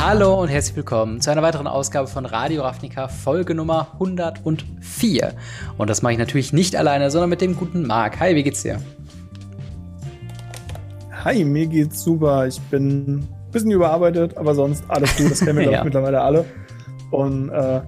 [0.00, 5.34] Hallo und herzlich willkommen zu einer weiteren Ausgabe von Radio Ravnica, Folge Nummer 104.
[5.76, 8.20] Und das mache ich natürlich nicht alleine, sondern mit dem guten Marc.
[8.20, 8.80] Hi, wie geht's dir?
[11.24, 12.46] Hi, mir geht's super.
[12.46, 15.32] Ich bin ein bisschen überarbeitet, aber sonst alles gut.
[15.32, 15.82] Das kennen wir, ja.
[15.82, 16.44] mittlerweile alle.
[17.10, 17.80] Und äh,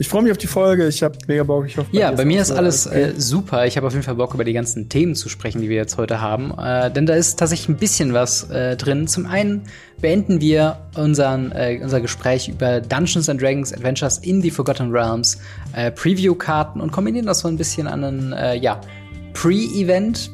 [0.00, 0.88] ich freue mich auf die Folge.
[0.88, 1.66] Ich habe mega Bock.
[1.66, 3.66] Ich hoffe, ja, bei mir ist alles äh, super.
[3.66, 5.98] Ich habe auf jeden Fall Bock, über die ganzen Themen zu sprechen, die wir jetzt
[5.98, 6.54] heute haben.
[6.58, 9.06] Äh, denn da ist tatsächlich ein bisschen was äh, drin.
[9.08, 9.64] Zum einen
[10.00, 15.36] beenden wir unseren, äh, unser Gespräch über Dungeons and Dragons Adventures in the Forgotten Realms
[15.74, 18.80] äh, Preview-Karten und kombinieren das so ein bisschen an einen äh, ja,
[19.34, 20.30] Pre-Event,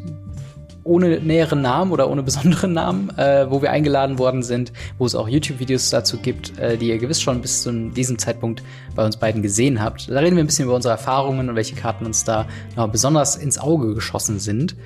[0.87, 5.15] ohne näheren Namen oder ohne besonderen Namen, äh, wo wir eingeladen worden sind, wo es
[5.15, 8.63] auch YouTube-Videos dazu gibt, äh, die ihr gewiss schon bis zu diesem Zeitpunkt
[8.95, 10.09] bei uns beiden gesehen habt.
[10.09, 12.47] Da reden wir ein bisschen über unsere Erfahrungen und welche Karten uns da
[12.77, 14.77] noch besonders ins Auge geschossen sind.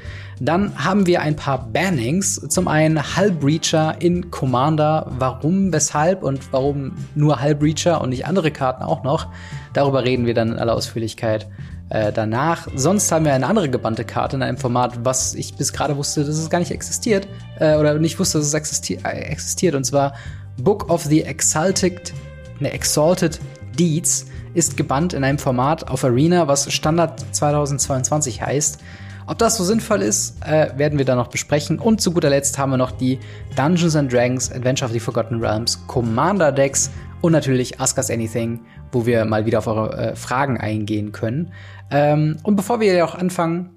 [0.43, 2.37] Dann haben wir ein paar Bannings.
[2.49, 5.13] Zum einen Hull Breacher in Commander.
[5.19, 9.29] Warum, weshalb und warum nur Hull Breacher und nicht andere Karten auch noch?
[9.75, 11.47] Darüber reden wir dann in aller Ausführlichkeit
[11.91, 12.69] äh, danach.
[12.75, 16.25] Sonst haben wir eine andere gebannte Karte in einem Format, was ich bis gerade wusste,
[16.25, 17.29] dass es gar nicht existiert.
[17.59, 19.75] Äh, oder nicht wusste, dass es existi äh, existiert.
[19.75, 20.15] Und zwar
[20.57, 22.13] Book of the Exalted,
[22.61, 23.41] ne, Exalted
[23.79, 28.81] Deeds ist gebannt in einem Format auf Arena, was Standard 2022 heißt.
[29.27, 31.79] Ob das so sinnvoll ist, äh, werden wir dann noch besprechen.
[31.79, 33.21] Und zu guter Letzt haben wir noch die
[33.55, 38.61] Dungeons and Dragons Adventure of the Forgotten Realms Commander Decks und natürlich Ask Us Anything,
[38.93, 41.53] wo wir mal wieder auf eure äh, Fragen eingehen können.
[41.91, 43.71] Ähm, und bevor wir ja auch anfangen,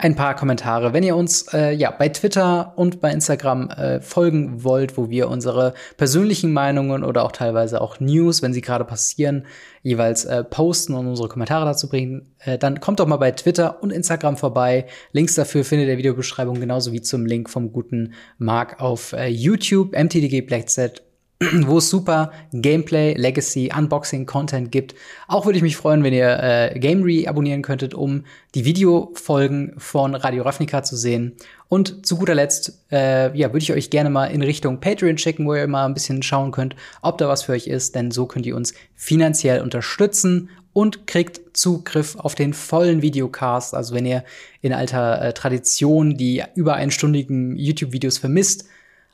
[0.00, 0.94] ein paar Kommentare.
[0.94, 5.28] Wenn ihr uns äh, ja bei Twitter und bei Instagram äh, folgen wollt, wo wir
[5.28, 9.44] unsere persönlichen Meinungen oder auch teilweise auch News, wenn sie gerade passieren,
[9.82, 13.82] jeweils äh, posten und unsere Kommentare dazu bringen, äh, dann kommt doch mal bei Twitter
[13.82, 14.86] und Instagram vorbei.
[15.12, 19.92] Links dafür findet ihr Videobeschreibung genauso wie zum Link vom guten Mark auf äh, YouTube,
[19.92, 21.02] MTDG Blackset
[21.66, 24.94] wo es super Gameplay, Legacy, Unboxing, Content gibt.
[25.26, 28.24] Auch würde ich mich freuen, wenn ihr äh, Gamery abonnieren könntet, um
[28.54, 31.32] die Videofolgen von Radio Ravnica zu sehen.
[31.68, 35.46] Und zu guter Letzt, äh, ja, würde ich euch gerne mal in Richtung Patreon schicken,
[35.46, 38.26] wo ihr mal ein bisschen schauen könnt, ob da was für euch ist, denn so
[38.26, 43.74] könnt ihr uns finanziell unterstützen und kriegt Zugriff auf den vollen Videocast.
[43.74, 44.24] Also wenn ihr
[44.60, 48.66] in alter äh, Tradition die über einstündigen YouTube-Videos vermisst,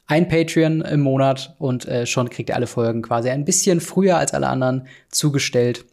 [0.07, 4.17] ein Patreon im Monat und äh, schon kriegt ihr alle Folgen quasi ein bisschen früher
[4.19, 5.85] als alle anderen zugestellt.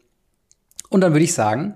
[0.89, 1.73] Und dann würde ich sagen,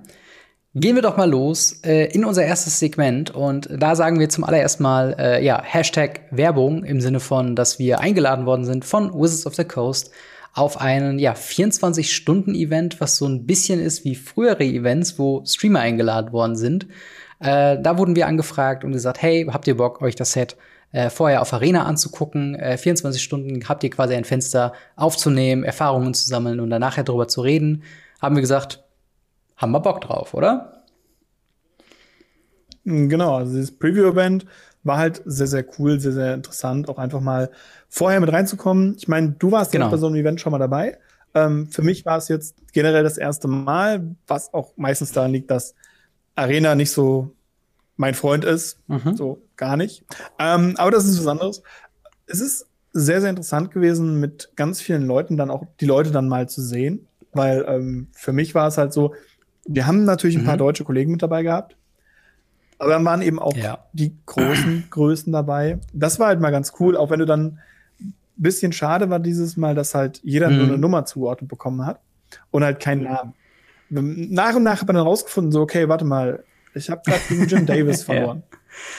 [0.76, 4.44] gehen wir doch mal los äh, in unser erstes Segment und da sagen wir zum
[4.44, 9.12] allerersten Mal äh, ja Hashtag Werbung im Sinne von, dass wir eingeladen worden sind von
[9.14, 10.12] Wizards of the Coast
[10.54, 15.44] auf einen ja 24 Stunden Event, was so ein bisschen ist wie frühere Events, wo
[15.46, 16.88] Streamer eingeladen worden sind.
[17.40, 20.58] Äh, da wurden wir angefragt und gesagt, hey, habt ihr Bock, euch das Set
[20.92, 22.56] äh, vorher auf Arena anzugucken.
[22.56, 27.04] Äh, 24 Stunden habt ihr quasi ein Fenster aufzunehmen, Erfahrungen zu sammeln und dann nachher
[27.04, 27.84] darüber zu reden.
[28.22, 28.84] Haben wir gesagt,
[29.58, 30.84] haben wir Bock drauf, oder?
[32.84, 34.46] Mm, genau, also dieses Preview-Event
[34.84, 37.52] war halt sehr, sehr cool, sehr, sehr interessant, auch einfach mal
[37.90, 38.96] vorher mit reinzukommen.
[38.98, 39.86] Ich meine, du warst genau.
[39.86, 40.98] ja bei so einem Event schon mal dabei.
[41.34, 45.52] Ähm, für mich war es jetzt generell das erste Mal, was auch meistens daran liegt,
[45.52, 45.76] dass
[46.36, 47.36] Arena nicht so
[47.98, 48.80] mein Freund ist.
[48.88, 49.16] Mhm.
[49.16, 50.04] So gar nicht.
[50.40, 51.64] Ähm, aber das ist was anderes.
[52.28, 56.28] Es ist sehr, sehr interessant gewesen, mit ganz vielen Leuten dann auch die Leute dann
[56.28, 57.08] mal zu sehen.
[57.34, 59.14] Weil ähm, für mich war es halt so,
[59.66, 60.60] wir haben natürlich ein paar mhm.
[60.60, 61.76] deutsche Kollegen mit dabei gehabt.
[62.80, 63.80] Aber dann waren eben auch ja.
[63.94, 65.80] die großen Größen dabei.
[65.94, 67.60] Das war halt mal ganz cool, auch wenn du dann
[68.38, 70.58] bisschen schade war dieses Mal, dass halt jeder mhm.
[70.58, 72.00] nur eine Nummer zugeordnet bekommen hat
[72.52, 73.34] und halt keinen Namen.
[73.90, 76.44] Nach und nach hat man dann rausgefunden, so, okay, warte mal,
[76.78, 78.44] ich habe gerade gegen Jim Davis verloren.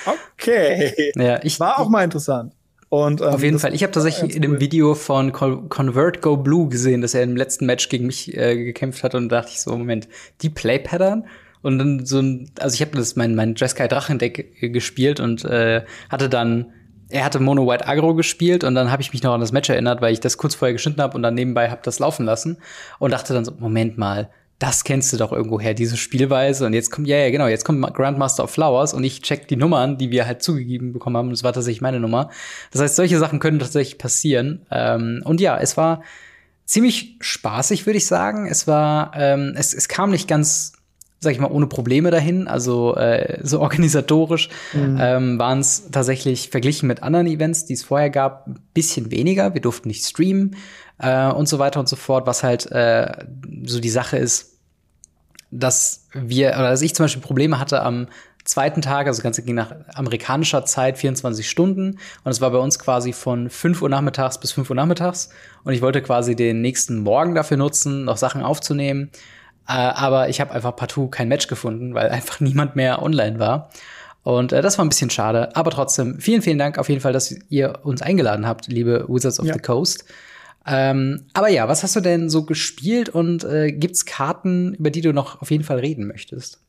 [0.07, 0.13] ja.
[0.13, 1.13] Okay.
[1.15, 2.53] Ja, ich, War auch mal interessant.
[2.89, 3.75] Und, ähm, Auf jeden Fall.
[3.75, 7.67] Ich habe tatsächlich in dem Video von Convert Go Blue gesehen, dass er im letzten
[7.67, 10.09] Match gegen mich äh, gekämpft hat und dachte ich so, Moment,
[10.41, 11.27] die Play-Pattern?
[11.61, 15.85] Und dann so ein, also ich habe das mein mein Jeskai Drachendeck gespielt und äh,
[16.09, 16.73] hatte dann
[17.11, 19.71] er hatte Mono White Agro gespielt und dann habe ich mich noch an das Match
[19.71, 22.59] erinnert, weil ich das kurz vorher geschnitten habe und dann nebenbei habe das laufen lassen
[22.99, 26.67] und dachte dann so Moment mal, das kennst du doch irgendwo her, diese Spielweise.
[26.67, 29.57] Und jetzt kommt, ja, ja, genau, jetzt kommt Grandmaster of Flowers und ich check die
[29.57, 31.31] Nummern, die wir halt zugegeben bekommen haben.
[31.31, 32.31] Das war tatsächlich meine Nummer.
[32.73, 34.67] Das heißt, solche Sachen können tatsächlich passieren.
[34.71, 36.03] Ähm, und ja, es war
[36.65, 38.49] ziemlich spaßig, würde ich sagen.
[38.49, 40.73] Es war, ähm, es, es kam nicht ganz,
[41.21, 42.49] sag ich mal, ohne Probleme dahin.
[42.49, 44.99] Also äh, so organisatorisch mhm.
[45.01, 49.55] ähm, waren es tatsächlich verglichen mit anderen Events, die es vorher gab, ein bisschen weniger.
[49.55, 50.57] Wir durften nicht streamen
[50.99, 53.27] äh, und so weiter und so fort, was halt äh,
[53.65, 54.59] so die Sache ist,
[55.51, 58.09] dass wir, oder dass ich zum Beispiel Probleme hatte am
[58.45, 62.59] zweiten Tag, also das Ganze ging nach amerikanischer Zeit 24 Stunden und es war bei
[62.59, 65.31] uns quasi von 5 Uhr nachmittags bis 5 Uhr nachmittags
[65.65, 69.11] und ich wollte quasi den nächsten Morgen dafür nutzen, noch Sachen aufzunehmen.
[69.69, 73.71] Äh, aber ich habe einfach partout kein Match gefunden, weil einfach niemand mehr online war.
[74.23, 75.55] Und äh, das war ein bisschen schade.
[75.55, 79.41] Aber trotzdem, vielen, vielen Dank auf jeden Fall, dass ihr uns eingeladen habt, liebe Wizards
[79.41, 79.55] of ja.
[79.55, 80.05] the Coast.
[80.71, 85.01] Ähm, aber ja, was hast du denn so gespielt und äh, gibt's Karten, über die
[85.01, 86.61] du noch auf jeden Fall reden möchtest?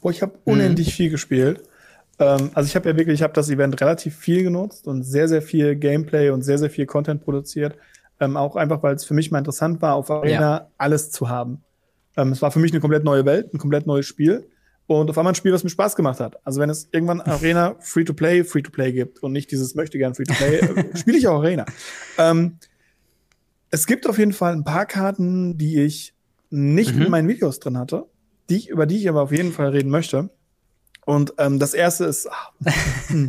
[0.00, 0.92] Boah, ich habe unendlich mhm.
[0.92, 1.62] viel gespielt.
[2.18, 5.28] Ähm, also ich habe ja wirklich, ich habe das Event relativ viel genutzt und sehr,
[5.28, 7.76] sehr viel Gameplay und sehr, sehr viel Content produziert.
[8.20, 10.70] Ähm, auch einfach, weil es für mich mal interessant war, auf Arena ja.
[10.78, 11.62] alles zu haben.
[12.16, 14.48] Ähm, es war für mich eine komplett neue Welt, ein komplett neues Spiel
[14.88, 16.44] und auf einmal ein Spiel, was mir Spaß gemacht hat.
[16.46, 20.96] Also wenn es irgendwann Arena Free-to-Play, Free-to-Play gibt und nicht dieses möchte gern Free-to-Play, äh,
[20.96, 21.66] spiele ich auch Arena.
[22.16, 22.58] Ähm,
[23.70, 26.14] es gibt auf jeden Fall ein paar Karten, die ich
[26.48, 27.02] nicht mhm.
[27.02, 28.06] in meinen Videos drin hatte,
[28.48, 30.30] die ich, über die ich aber auf jeden Fall reden möchte.
[31.04, 32.52] Und ähm, das erste ist, ach,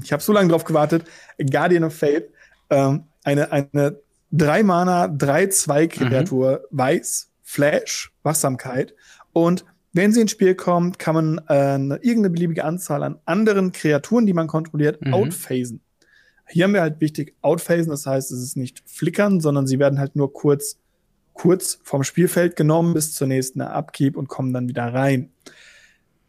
[0.03, 1.03] ich habe so lange drauf gewartet,
[1.37, 2.29] Guardian of Fate,
[2.69, 3.99] ähm, eine, eine
[4.31, 6.77] 3 Mana, 3-2 Kreatur, mhm.
[6.77, 8.93] Weiß, Flash, Wachsamkeit
[9.33, 13.71] und wenn sie ins Spiel kommt, kann man äh, eine, irgendeine beliebige Anzahl an anderen
[13.71, 15.13] Kreaturen, die man kontrolliert, mhm.
[15.13, 15.81] outphasen.
[16.47, 19.99] Hier haben wir halt wichtig outphasen, das heißt, es ist nicht flickern, sondern sie werden
[19.99, 20.77] halt nur kurz,
[21.33, 25.29] kurz vom Spielfeld genommen bis zur nächsten Upkeep und kommen dann wieder rein.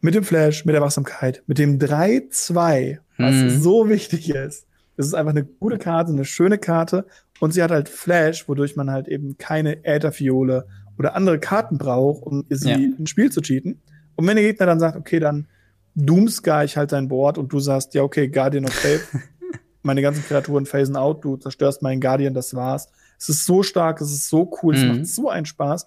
[0.02, 3.60] Mit dem Flash, mit der Wachsamkeit, mit dem 3-2, was mhm.
[3.60, 4.66] so wichtig ist.
[4.96, 7.06] Das ist einfach eine gute Karte, eine schöne Karte
[7.38, 10.66] und sie hat halt Flash, wodurch man halt eben keine Ätherfiole
[11.00, 12.76] oder andere Karten braucht, um sie ja.
[12.76, 13.80] ins Spiel zu cheaten.
[14.16, 15.48] Und wenn der Gegner dann sagt, okay, dann
[15.94, 19.00] Doomsky ich halt dein Board und du sagst, ja, okay, Guardian of Faith,
[19.82, 22.90] meine ganzen Kreaturen phasen out, du zerstörst meinen Guardian, das war's.
[23.18, 24.80] Es ist so stark, es ist so cool, mhm.
[24.80, 25.86] es macht so einen Spaß.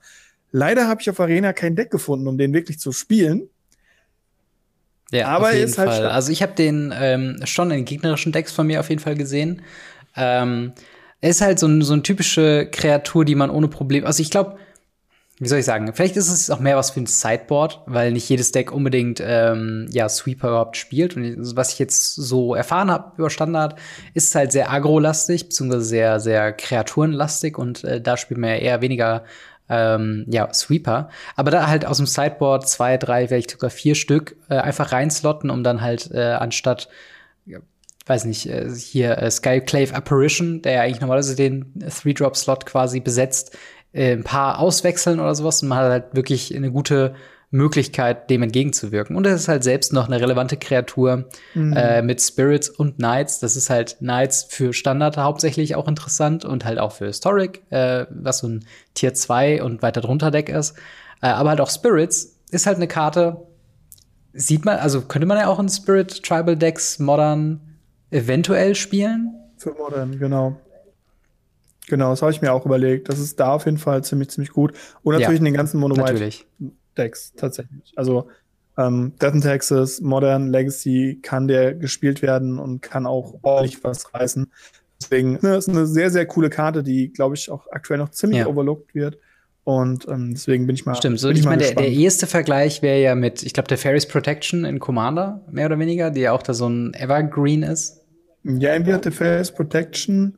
[0.52, 3.50] Leider habe ich auf Arena kein Deck gefunden, um den wirklich zu spielen.
[5.12, 6.00] Ja, aber auf jeden ist halt Fall.
[6.00, 6.14] Stark.
[6.14, 9.62] Also ich habe den ähm, schon in gegnerischen Decks von mir auf jeden Fall gesehen.
[10.16, 10.74] Ähm,
[11.22, 14.08] er ist halt so, ein, so eine typische Kreatur, die man ohne Probleme.
[14.08, 14.58] Also ich glaube,
[15.40, 18.30] wie soll ich sagen, vielleicht ist es auch mehr was für ein Sideboard, weil nicht
[18.30, 21.16] jedes Deck unbedingt ähm, ja Sweeper überhaupt spielt.
[21.16, 23.80] Und was ich jetzt so erfahren habe über Standard,
[24.14, 28.58] ist es halt sehr agro-lastig, beziehungsweise sehr, sehr kreaturenlastig und äh, da spielt man ja
[28.58, 29.24] eher weniger
[29.70, 31.10] ähm, ja, Sweeper.
[31.36, 35.50] Aber da halt aus dem Sideboard zwei, drei, vielleicht sogar vier Stück äh, einfach reinslotten,
[35.50, 36.90] um dann halt äh, anstatt
[38.06, 43.58] weiß nicht, äh, hier äh, Skyclave Apparition, der ja eigentlich normalerweise den Three-Drop-Slot quasi besetzt,
[43.94, 47.16] äh, ein paar auswechseln oder sowas und man hat halt wirklich eine gute
[47.54, 49.16] Möglichkeit, dem entgegenzuwirken.
[49.16, 51.74] Und es ist halt selbst noch eine relevante Kreatur mhm.
[51.74, 53.40] äh, mit Spirits und Knights.
[53.40, 58.08] Das ist halt Knights für Standard hauptsächlich auch interessant und halt auch für Historic, äh,
[58.10, 60.76] was so ein Tier 2 und weiter drunter Deck ist.
[61.22, 63.46] Äh, aber halt auch Spirits ist halt eine Karte,
[64.34, 67.62] sieht man, also könnte man ja auch in Spirit Tribal Decks Modern
[68.10, 69.36] eventuell spielen.
[69.58, 70.58] Für Modern, genau.
[71.88, 73.10] Genau, das habe ich mir auch überlegt.
[73.10, 74.74] Das ist da auf jeden Fall ziemlich, ziemlich gut.
[75.04, 75.96] Und natürlich ja, in den ganzen Mono
[76.98, 77.92] Decks tatsächlich.
[77.96, 78.30] Also
[78.78, 84.14] ähm, Death in Texas, Modern, Legacy kann der gespielt werden und kann auch ordentlich was
[84.14, 84.52] reißen.
[85.02, 88.40] Deswegen ne, ist eine sehr, sehr coole Karte, die, glaube ich, auch aktuell noch ziemlich
[88.40, 88.48] ja.
[88.48, 89.18] overlooked wird.
[89.66, 90.96] Und ähm, deswegen bin ich mal.
[90.96, 93.78] Stimmt, so ich, ich meine, der, der erste Vergleich wäre ja mit, ich glaube, der
[93.78, 98.02] Fairies Protection in Commander, mehr oder weniger, die ja auch da so ein Evergreen ist.
[98.44, 100.38] Ja, irgendwie hat der Fairies Protection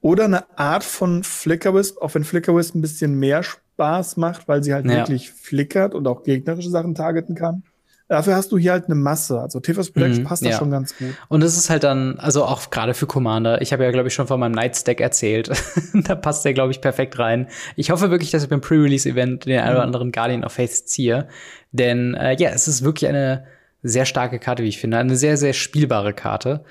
[0.00, 4.72] oder eine Art von Flickerwisp, auch wenn Flickerwisp ein bisschen mehr Spaß macht, weil sie
[4.72, 4.98] halt ja.
[4.98, 7.62] wirklich flickert und auch gegnerische Sachen targeten kann.
[8.08, 9.40] Dafür hast du hier halt eine Masse.
[9.40, 10.52] Also Tifus Protection mhm, passt ja.
[10.52, 11.08] da schon ganz gut.
[11.28, 14.14] Und es ist halt dann, also auch gerade für Commander, ich habe ja, glaube ich,
[14.14, 15.50] schon von meinem Night Stack erzählt.
[15.92, 17.48] da passt der, glaube ich, perfekt rein.
[17.74, 19.86] Ich hoffe wirklich, dass ich beim Pre-Release-Event den einen oder mhm.
[19.86, 21.26] anderen Guardian of Faith ziehe.
[21.72, 23.44] Denn äh, ja, es ist wirklich eine
[23.82, 24.98] sehr starke Karte, wie ich finde.
[24.98, 26.64] Eine sehr, sehr spielbare Karte.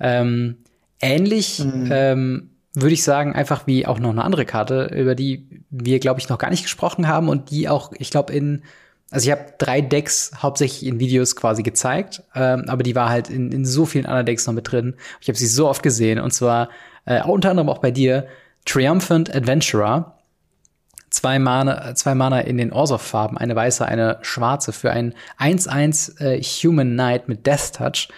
[0.00, 0.56] Ähm,
[1.00, 1.88] ähnlich mhm.
[1.92, 6.20] ähm, würde ich sagen, einfach wie auch noch eine andere Karte, über die wir, glaube
[6.20, 8.62] ich, noch gar nicht gesprochen haben und die auch, ich glaube, in,
[9.10, 13.30] also ich habe drei Decks hauptsächlich in Videos quasi gezeigt, ähm, aber die war halt
[13.30, 14.94] in, in so vielen anderen Decks noch mit drin.
[15.20, 16.68] Ich habe sie so oft gesehen und zwar
[17.04, 18.26] äh, unter anderem auch bei dir
[18.64, 20.14] Triumphant Adventurer.
[21.10, 26.42] Zwei Mana, zwei Mana in den Orsov-Farben, eine weiße, eine schwarze für ein 1-1 äh,
[26.42, 28.08] Human Knight mit Death Touch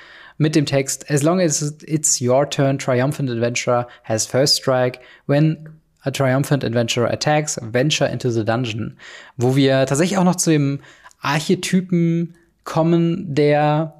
[0.40, 5.00] mit dem Text As long as it's your turn, Triumphant Adventurer has first strike.
[5.26, 5.68] When
[6.02, 8.96] a Triumphant Adventurer attacks, venture into the dungeon.
[9.36, 10.80] Wo wir tatsächlich auch noch zu dem
[11.20, 13.94] Archetypen kommen, der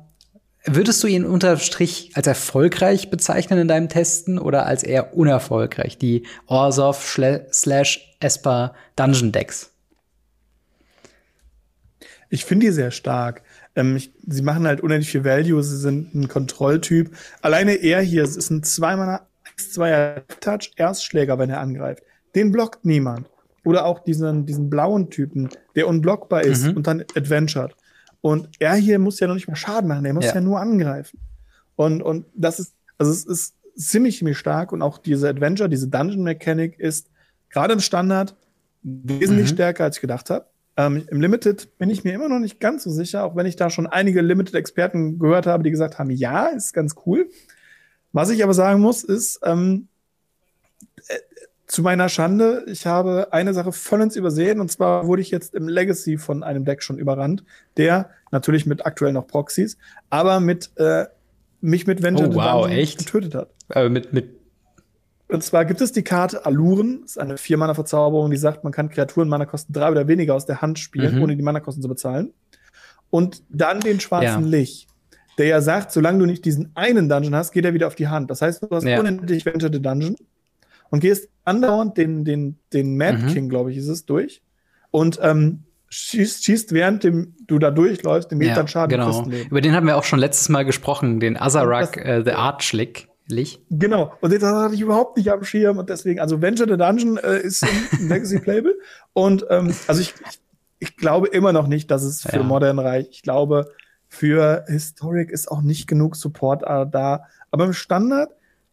[0.66, 5.97] Würdest du ihn unter Strich als erfolgreich bezeichnen in deinem Testen oder als eher unerfolgreich?
[5.97, 7.02] Die Orsov
[7.50, 9.73] slash Esper Dungeon Decks.
[12.28, 13.42] Ich finde die sehr stark.
[13.77, 17.11] Ähm, ich, sie machen halt unendlich viel Value, sie sind ein Kontrolltyp.
[17.43, 19.21] Alleine er hier, es ist ein zweimal
[19.57, 22.03] 2 Touch Erstschläger, wenn er angreift.
[22.35, 23.29] Den blockt niemand.
[23.65, 26.77] Oder auch diesen, diesen blauen Typen, der unblockbar ist mhm.
[26.77, 27.75] und dann adventured.
[28.23, 30.61] Und er hier muss ja noch nicht mal Schaden machen, er muss ja, ja nur
[30.61, 31.21] angreifen.
[31.77, 35.89] Und, und das ist, also es ist ziemlich, ziemlich stark und auch diese Adventure, diese
[35.89, 37.09] Dungeon Mechanik ist
[37.50, 38.37] gerade im Standard
[38.83, 39.55] wesentlich mhm.
[39.55, 40.47] stärker, als ich gedacht habe.
[40.81, 43.57] Ähm, Im Limited bin ich mir immer noch nicht ganz so sicher, auch wenn ich
[43.57, 47.29] da schon einige Limited-Experten gehört habe, die gesagt haben, ja, ist ganz cool.
[48.13, 49.89] Was ich aber sagen muss, ist, ähm,
[51.09, 51.19] äh,
[51.67, 55.69] zu meiner Schande, ich habe eine Sache vollends übersehen, und zwar wurde ich jetzt im
[55.69, 57.45] Legacy von einem Deck schon überrannt,
[57.77, 59.77] der natürlich mit aktuell noch Proxys,
[60.09, 61.07] aber mit äh,
[61.61, 62.99] mich mit Vengeance oh, wow, echt?
[62.99, 63.51] getötet hat.
[63.69, 64.39] Aber mit, mit
[65.31, 69.29] und zwar gibt es die Karte Aluren, ist eine Vier-Mana-Verzauberung, die sagt, man kann Kreaturen
[69.29, 71.23] Mana-Kosten drei oder weniger aus der Hand spielen, mhm.
[71.23, 72.33] ohne die Mana-Kosten zu bezahlen.
[73.11, 74.49] Und dann den schwarzen ja.
[74.49, 74.87] Lich,
[75.39, 78.09] der ja sagt, solange du nicht diesen einen Dungeon hast, geht er wieder auf die
[78.09, 78.31] Hand.
[78.31, 78.99] Das heißt, du hast ja.
[79.01, 80.17] unendlich Venture Dungeon
[80.91, 83.27] und gehst andauernd den, den, den Mad mhm.
[83.29, 84.43] King, glaube ich, ist es, durch.
[84.91, 88.99] Und ähm, schießt, schießt während dem, du da durchläufst, dem ja, dann Schaden.
[88.99, 89.27] Genau.
[89.49, 93.10] Über den haben wir auch schon letztes Mal gesprochen, den Azarak, äh, The Archlick.
[93.31, 93.61] Lich.
[93.71, 94.13] Genau.
[94.21, 97.41] Und das hatte ich überhaupt nicht am Schirm und deswegen, also Venture the Dungeon äh,
[97.41, 98.77] ist ein Legacy Playable.
[99.13, 100.41] Und ähm, also ich, ich,
[100.79, 102.43] ich, glaube immer noch nicht, dass es für ja.
[102.43, 103.11] Modern reicht.
[103.13, 103.71] Ich glaube,
[104.09, 107.25] für Historic ist auch nicht genug Support äh, da.
[107.51, 108.31] Aber im Standard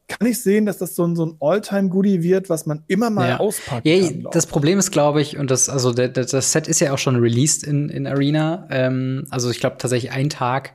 [0.07, 3.29] kann ich sehen, dass das so ein, so ein All-Time-Goodie wird, was man immer mal
[3.29, 3.37] ja.
[3.39, 3.85] auspackt.
[3.85, 6.93] Ja, kann, das Problem ist, glaube ich, und das, also der, das Set ist ja
[6.93, 8.67] auch schon released in, in Arena.
[8.69, 10.73] Ähm, also ich glaube tatsächlich einen Tag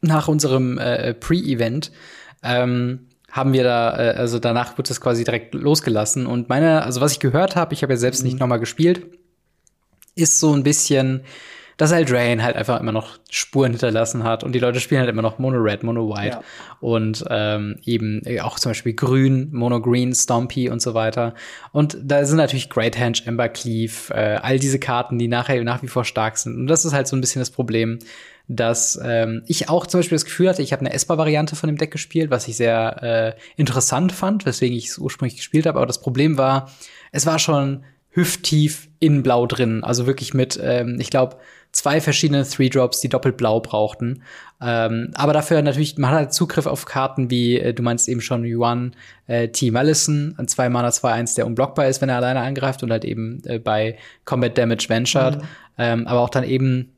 [0.00, 1.92] nach unserem äh, Pre-Event
[2.42, 6.26] ähm, haben wir da, äh, also danach wird es quasi direkt losgelassen.
[6.26, 8.28] Und meine, also was ich gehört habe, ich habe ja selbst mhm.
[8.28, 9.06] nicht nochmal gespielt,
[10.14, 11.22] ist so ein bisschen,
[11.78, 15.22] dass Eldraine halt einfach immer noch Spuren hinterlassen hat und die Leute spielen halt immer
[15.22, 16.42] noch Mono Red, Mono White ja.
[16.80, 21.34] und ähm, eben äh, auch zum Beispiel Grün, Mono Green, Stompy und so weiter.
[21.72, 25.82] Und da sind natürlich Great Henge, Ember Cleave, äh, all diese Karten, die nachher nach
[25.82, 26.56] wie vor stark sind.
[26.56, 27.98] Und das ist halt so ein bisschen das Problem,
[28.56, 31.78] dass ähm, ich auch zum Beispiel das Gefühl hatte, ich habe eine Esper-Variante von dem
[31.78, 35.78] Deck gespielt, was ich sehr äh, interessant fand, weswegen ich es ursprünglich gespielt habe.
[35.78, 36.70] Aber das Problem war,
[37.12, 39.84] es war schon hüfttief in Blau drin.
[39.84, 41.36] Also wirklich mit, ähm, ich glaube,
[41.72, 44.22] zwei verschiedene Three Drops, die doppelt blau brauchten.
[44.60, 48.20] Ähm, aber dafür natürlich, man hat halt Zugriff auf Karten wie, äh, du meinst eben
[48.20, 48.94] schon Yuan,
[49.26, 49.70] äh, T.
[49.70, 53.42] Malison, ein 2 Mana 2-1, der unblockbar ist, wenn er alleine angreift und halt eben
[53.46, 55.38] äh, bei Combat Damage ventured.
[55.38, 55.46] Mhm.
[55.78, 56.92] Ähm, aber auch dann eben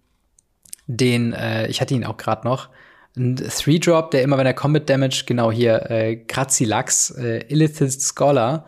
[0.86, 2.68] den, äh, ich hatte ihn auch gerade noch,
[3.16, 8.66] ein Three-Drop, der immer, wenn er Combat Damage, genau hier, äh, Grazilax, äh, Illithid Scholar,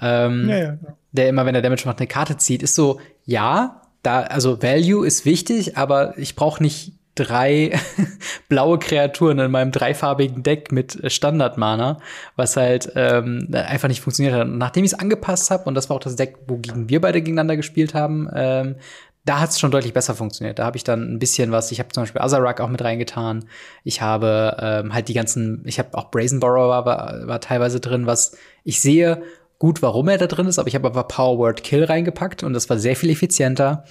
[0.00, 0.98] ähm, ja, ja, genau.
[1.12, 5.06] der immer, wenn er Damage macht, eine Karte zieht, ist so, ja, da, also Value
[5.06, 7.72] ist wichtig, aber ich brauche nicht drei
[8.48, 11.98] blaue Kreaturen in meinem dreifarbigen Deck mit Standard-Mana,
[12.36, 14.46] was halt ähm, einfach nicht funktioniert hat.
[14.46, 17.20] Und nachdem ich es angepasst habe, und das war auch das Deck, wogegen wir beide
[17.20, 18.76] gegeneinander gespielt haben, ähm,
[19.26, 20.58] da hat es schon deutlich besser funktioniert.
[20.58, 23.44] Da habe ich dann ein bisschen was, ich habe zum Beispiel Azarak auch mit reingetan.
[23.82, 28.06] Ich habe ähm, halt die ganzen, ich habe auch Brazenborrow war, war, war teilweise drin,
[28.06, 29.22] was ich sehe
[29.58, 32.52] gut, warum er da drin ist, aber ich habe aber Power Word Kill reingepackt und
[32.52, 33.84] das war sehr viel effizienter.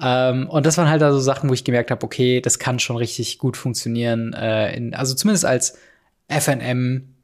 [0.00, 2.96] Ähm, und das waren halt also Sachen, wo ich gemerkt habe, okay, das kann schon
[2.96, 4.32] richtig gut funktionieren.
[4.32, 5.76] Äh, in, also zumindest als
[6.28, 7.14] FNM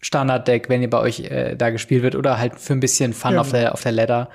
[0.00, 3.34] Standard-Deck, wenn ihr bei euch äh, da gespielt wird, oder halt für ein bisschen Fun
[3.34, 3.40] ja.
[3.40, 4.30] auf der auf der Ladder.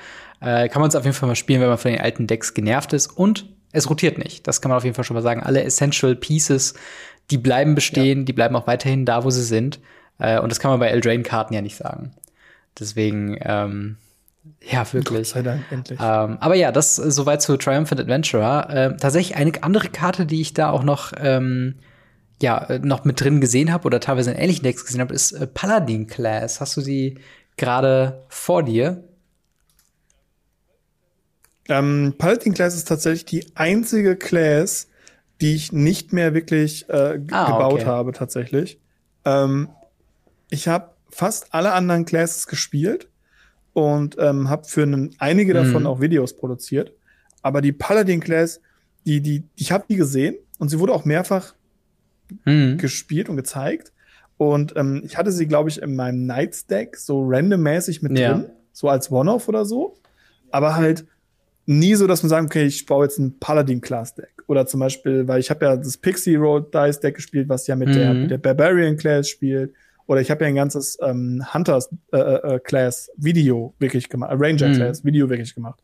[0.45, 2.53] Äh, kann man es auf jeden Fall mal spielen, wenn man von den alten Decks
[2.53, 3.07] genervt ist.
[3.07, 4.47] Und es rotiert nicht.
[4.47, 5.41] Das kann man auf jeden Fall schon mal sagen.
[5.41, 6.75] Alle Essential Pieces,
[7.31, 8.25] die bleiben bestehen, ja.
[8.25, 9.79] die bleiben auch weiterhin da, wo sie sind.
[10.19, 12.13] Äh, und das kann man bei Eldraine-Karten ja nicht sagen.
[12.79, 13.97] Deswegen, ähm,
[14.61, 15.17] ja, wirklich.
[15.19, 15.99] Gott sei Dank, endlich.
[15.99, 18.69] Ähm, aber ja, das äh, soweit zu Triumphant Adventurer.
[18.69, 21.75] Äh, tatsächlich eine andere Karte, die ich da auch noch, ähm,
[22.39, 25.31] ja, äh, noch mit drin gesehen habe oder teilweise in ähnlichen Decks gesehen habe, ist
[25.31, 26.61] äh, Paladin Class.
[26.61, 27.17] Hast du sie
[27.57, 29.03] gerade vor dir?
[31.67, 34.87] Ähm, Paladin Class ist tatsächlich die einzige Class,
[35.41, 37.85] die ich nicht mehr wirklich äh, ah, gebaut okay.
[37.85, 38.79] habe, tatsächlich.
[39.25, 39.69] Ähm,
[40.49, 43.09] ich habe fast alle anderen Classes gespielt
[43.73, 45.57] und ähm, habe für einen, einige mhm.
[45.57, 46.93] davon auch Videos produziert.
[47.41, 48.61] Aber die Paladin Class,
[49.05, 51.55] die, die, ich habe die gesehen und sie wurde auch mehrfach
[52.45, 52.77] mhm.
[52.77, 53.91] gespielt und gezeigt.
[54.37, 58.33] Und ähm, ich hatte sie, glaube ich, in meinem Knights Deck so randommäßig mit ja.
[58.33, 59.95] drin, so als One-Off oder so.
[60.51, 61.05] Aber halt
[61.65, 64.43] nie so, dass man sagen, okay, ich baue jetzt ein Paladin-Class-Deck.
[64.47, 67.75] Oder zum Beispiel, weil ich habe ja das Pixie Road Dice Deck gespielt, was ja
[67.75, 67.93] mit, mhm.
[67.93, 69.73] der, mit der Barbarian Class spielt.
[70.07, 74.35] Oder ich habe ja ein ganzes ähm, Hunters äh, äh, Class Video wirklich gemacht, äh,
[74.37, 74.75] Ranger mhm.
[74.75, 75.81] Class Video wirklich gemacht.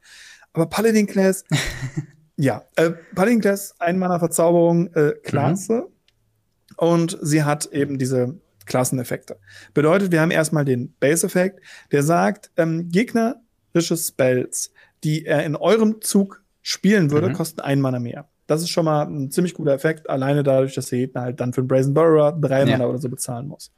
[0.54, 1.44] Aber Paladin Class
[2.36, 5.74] ja, äh, Paladin Class, Ein-Mana-Verzauberung, äh, Klasse.
[5.74, 6.78] Mhm.
[6.78, 9.38] Und sie hat eben diese Klasseneffekte.
[9.74, 11.60] Bedeutet, wir haben erstmal den Base-Effekt,
[11.92, 14.72] der sagt, ähm, gegnerische Spells,
[15.03, 17.34] die er in eurem Zug spielen würde, mhm.
[17.34, 18.29] kosten ein Mana mehr.
[18.48, 21.53] Das ist schon mal ein ziemlich guter Effekt, alleine dadurch, dass der Gegner halt dann
[21.53, 22.65] für einen Brazen Burrower drei ja.
[22.65, 23.72] Mana oder so bezahlen muss.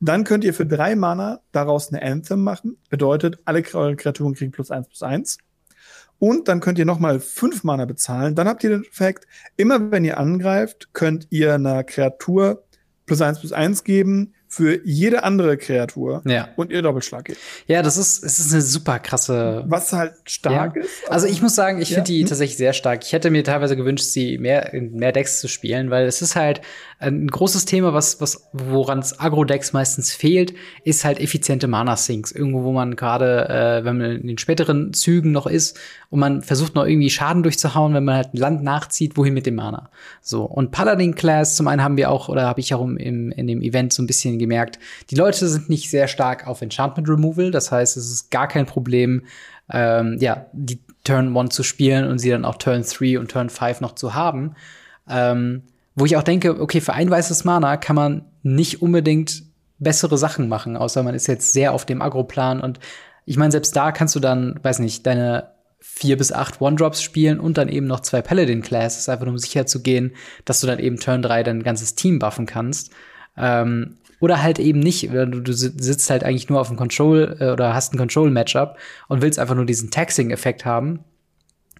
[0.00, 2.76] Dann könnt ihr für drei Mana daraus eine Anthem machen.
[2.90, 5.38] Bedeutet, alle eure Kreaturen kriegen plus eins plus eins.
[6.18, 8.34] Und dann könnt ihr nochmal fünf Mana bezahlen.
[8.34, 12.64] Dann habt ihr den Effekt, immer wenn ihr angreift, könnt ihr einer Kreatur
[13.06, 16.48] plus eins plus eins geben, für jede andere Kreatur ja.
[16.54, 17.38] und ihr Doppelschlag geht.
[17.66, 19.64] Ja, das ist, es ist eine super krasse.
[19.66, 20.82] Was halt stark ja.
[20.82, 21.10] ist.
[21.10, 21.96] Also ich muss sagen, ich ja.
[21.96, 22.28] finde die hm.
[22.28, 23.04] tatsächlich sehr stark.
[23.04, 26.36] Ich hätte mir teilweise gewünscht, sie mehr in mehr Decks zu spielen, weil es ist
[26.36, 26.60] halt
[26.98, 32.32] ein großes Thema, was, was, woran es Agro-Decks meistens fehlt, ist halt effiziente Mana-Sinks.
[32.32, 35.78] Irgendwo, wo man gerade, äh, wenn man in den späteren Zügen noch ist
[36.10, 39.46] und man versucht noch irgendwie Schaden durchzuhauen, wenn man halt ein Land nachzieht, wohin mit
[39.46, 39.90] dem Mana.
[40.20, 40.44] So.
[40.44, 43.92] Und Paladin-Class, zum einen haben wir auch, oder habe ich auch im, in dem Event
[43.92, 44.78] so ein bisschen gemerkt,
[45.10, 47.50] die Leute sind nicht sehr stark auf Enchantment Removal.
[47.50, 49.22] Das heißt, es ist gar kein Problem,
[49.70, 53.50] ähm, ja, die Turn 1 zu spielen und sie dann auch Turn 3 und Turn
[53.50, 54.54] 5 noch zu haben.
[55.08, 55.62] Ähm,
[55.94, 59.44] wo ich auch denke, okay, für ein weißes Mana kann man nicht unbedingt
[59.78, 62.80] bessere Sachen machen, außer man ist jetzt sehr auf dem Agro-Plan und
[63.26, 67.38] ich meine, selbst da kannst du dann, weiß nicht, deine vier bis acht One-Drops spielen
[67.38, 70.12] und dann eben noch zwei Paladin-Classes, einfach nur um sicher zu gehen,
[70.44, 72.90] dass du dann eben Turn 3 dein ganzes Team buffen kannst.
[73.36, 75.12] Ähm, oder halt eben nicht.
[75.12, 79.20] Du, du sitzt halt eigentlich nur auf dem Control äh, oder hast ein Control-Matchup und
[79.20, 81.00] willst einfach nur diesen Taxing-Effekt haben,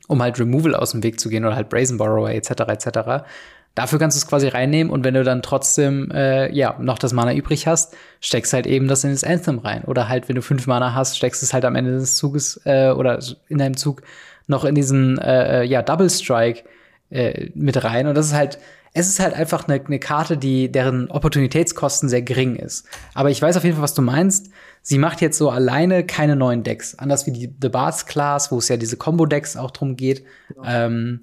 [0.06, 2.50] um halt Removal aus dem Weg zu gehen oder halt Brazen Borrower etc.
[2.68, 3.24] etc.
[3.74, 7.12] Dafür kannst du es quasi reinnehmen und wenn du dann trotzdem äh, ja noch das
[7.12, 9.82] Mana übrig hast, steckst halt eben das in das Anthem rein.
[9.84, 12.90] Oder halt, wenn du fünf Mana hast, steckst es halt am Ende des Zuges äh,
[12.90, 14.02] oder in deinem Zug
[14.46, 16.62] noch in diesen äh, äh, ja Double Strike
[17.10, 18.06] äh, mit rein.
[18.06, 18.58] Und das ist halt,
[18.92, 22.86] es ist halt einfach eine, eine Karte, die deren Opportunitätskosten sehr gering ist.
[23.12, 24.50] Aber ich weiß auf jeden Fall, was du meinst.
[24.82, 28.58] Sie macht jetzt so alleine keine neuen Decks, anders wie die The Bards Class, wo
[28.58, 30.24] es ja diese Combo Decks auch drum geht.
[30.48, 30.62] Genau.
[30.64, 31.20] Ähm,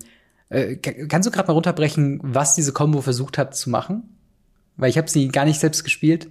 [0.51, 4.17] äh, kannst du gerade mal runterbrechen, was diese Combo versucht hat zu machen?
[4.75, 6.29] Weil ich habe sie gar nicht selbst gespielt.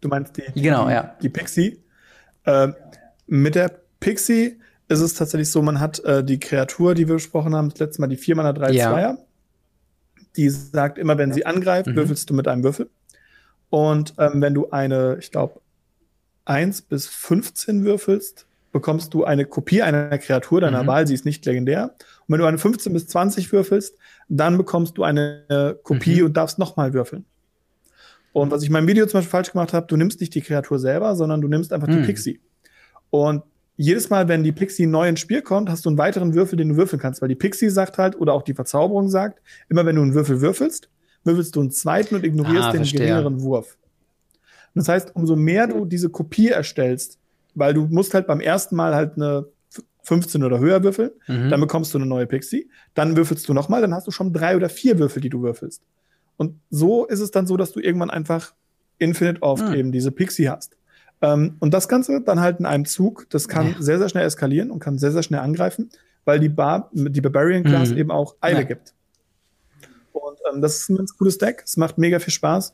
[0.00, 1.16] Du meinst die, die genau, die, ja.
[1.20, 1.82] die Pixie.
[2.44, 2.68] Äh,
[3.26, 7.54] mit der Pixie ist es tatsächlich so, man hat äh, die Kreatur, die wir besprochen
[7.54, 8.90] haben, das letzte Mal die 4 Mana 3 ja.
[8.90, 9.18] Zweier.
[10.36, 11.96] Die sagt immer, wenn sie angreift, mhm.
[11.96, 12.88] würfelst du mit einem Würfel.
[13.68, 15.60] Und ähm, wenn du eine, ich glaube,
[16.46, 20.86] 1 bis 15 würfelst, bekommst du eine Kopie einer Kreatur deiner mhm.
[20.86, 21.94] Wahl, sie ist nicht legendär.
[22.28, 23.96] Und wenn du eine 15 bis 20 würfelst,
[24.28, 26.26] dann bekommst du eine Kopie mhm.
[26.26, 27.24] und darfst nochmal würfeln.
[28.32, 30.42] Und was ich in meinem Video zum Beispiel falsch gemacht habe, du nimmst nicht die
[30.42, 32.02] Kreatur selber, sondern du nimmst einfach mhm.
[32.02, 32.40] die Pixie.
[33.10, 33.42] Und
[33.76, 36.70] jedes Mal, wenn die Pixie neu ins Spiel kommt, hast du einen weiteren Würfel, den
[36.70, 39.96] du würfeln kannst, weil die Pixie sagt halt, oder auch die Verzauberung sagt, immer wenn
[39.96, 40.90] du einen Würfel würfelst,
[41.24, 43.78] würfelst du einen zweiten und ignorierst ah, den geringeren Wurf.
[44.74, 47.18] Und das heißt, umso mehr du diese Kopie erstellst,
[47.54, 49.46] weil du musst halt beim ersten Mal halt eine
[50.08, 51.50] 15 oder höher würfeln, mhm.
[51.50, 54.56] dann bekommst du eine neue Pixie, dann würfelst du nochmal, dann hast du schon drei
[54.56, 55.82] oder vier Würfel, die du würfelst.
[56.38, 58.54] Und so ist es dann so, dass du irgendwann einfach
[58.98, 59.74] infinite oft mhm.
[59.74, 60.76] eben diese Pixie hast.
[61.20, 63.74] Ähm, und das Ganze dann halt in einem Zug, das kann ja.
[63.80, 65.90] sehr, sehr schnell eskalieren und kann sehr, sehr schnell angreifen,
[66.24, 67.98] weil die, Bar, die Barbarian Class mhm.
[67.98, 68.62] eben auch Eile ja.
[68.62, 68.94] gibt.
[70.12, 71.62] Und ähm, das ist ein ganz cooles Deck.
[71.66, 72.72] Es macht mega viel Spaß.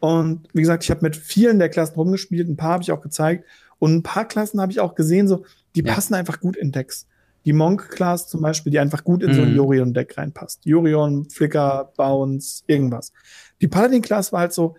[0.00, 3.02] Und wie gesagt, ich habe mit vielen der Klassen rumgespielt, ein paar habe ich auch
[3.02, 3.44] gezeigt.
[3.78, 5.94] Und ein paar Klassen habe ich auch gesehen, so, die ja.
[5.94, 7.06] passen einfach gut in Decks.
[7.44, 9.34] Die Monk-Class zum Beispiel, die einfach gut in mhm.
[9.34, 9.56] so ein mhm.
[9.56, 10.64] Jorion-Deck reinpasst.
[10.64, 13.12] Jorion, Flicker, Bounce, irgendwas.
[13.60, 14.76] Die Paladin-Class war halt so,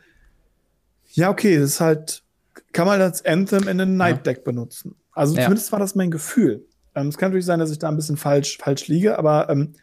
[1.12, 2.23] ja, okay, das ist halt,
[2.71, 4.43] kann man als Anthem in einem Night-Deck ja.
[4.43, 4.95] benutzen.
[5.12, 5.43] Also ja.
[5.43, 6.65] zumindest war das mein Gefühl.
[6.95, 9.73] Ähm, es kann natürlich sein, dass ich da ein bisschen falsch, falsch liege, aber ähm,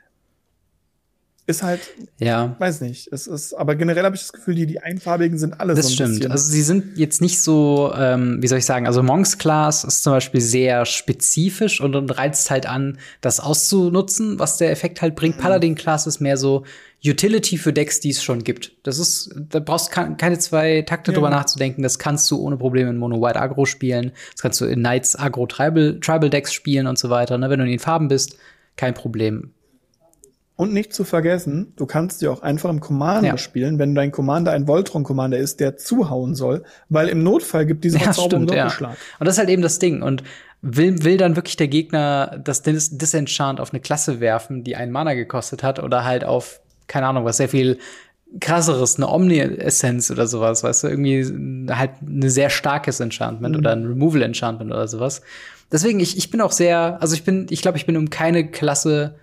[1.51, 1.81] ist halt,
[2.19, 2.57] ja.
[2.59, 3.13] weiß nicht.
[3.13, 5.91] Es ist, aber generell habe ich das Gefühl, die, die einfarbigen sind alle das so
[5.91, 6.11] ein stimmt.
[6.15, 6.33] Bisschen.
[6.33, 10.03] Also sie sind jetzt nicht so, ähm, wie soll ich sagen, also Monks Class ist
[10.03, 15.15] zum Beispiel sehr spezifisch und, und reizt halt an, das auszunutzen, was der Effekt halt
[15.15, 15.37] bringt.
[15.37, 15.41] Mhm.
[15.41, 16.65] Paladin Class ist mehr so
[17.05, 18.73] Utility für Decks, die es schon gibt.
[18.83, 21.15] Das ist, da brauchst du keine zwei Takte ja.
[21.15, 21.83] drüber nachzudenken.
[21.83, 24.13] Das kannst du ohne Probleme in Mono White Agro spielen.
[24.33, 27.39] Das kannst du in Knights Agro Tribal, Tribal Decks spielen und so weiter.
[27.39, 27.49] Ne?
[27.49, 28.37] Wenn du in den Farben bist,
[28.77, 29.53] kein Problem.
[30.61, 33.39] Und nicht zu vergessen, du kannst sie auch einfach im Commander ja.
[33.39, 37.97] spielen, wenn dein Commander ein Voltron-Commander ist, der zuhauen soll, weil im Notfall gibt diese
[37.97, 38.91] ja, Verzauberung Doppelschlag.
[38.91, 38.99] Ja.
[39.19, 40.03] Und das ist halt eben das Ding.
[40.03, 40.23] Und
[40.61, 44.93] will, will dann wirklich der Gegner das Dis Disenchant auf eine Klasse werfen, die einen
[44.93, 47.79] Mana gekostet hat, oder halt auf, keine Ahnung, was sehr viel
[48.39, 51.25] krasseres, eine Omni-Essenz oder sowas, weißt du, irgendwie
[51.75, 53.61] halt ein sehr starkes Enchantment mhm.
[53.61, 55.23] oder ein Removal-Enchantment oder sowas.
[55.73, 58.47] Deswegen, ich, ich bin auch sehr, also ich bin, ich glaube, ich bin um keine
[58.51, 59.15] Klasse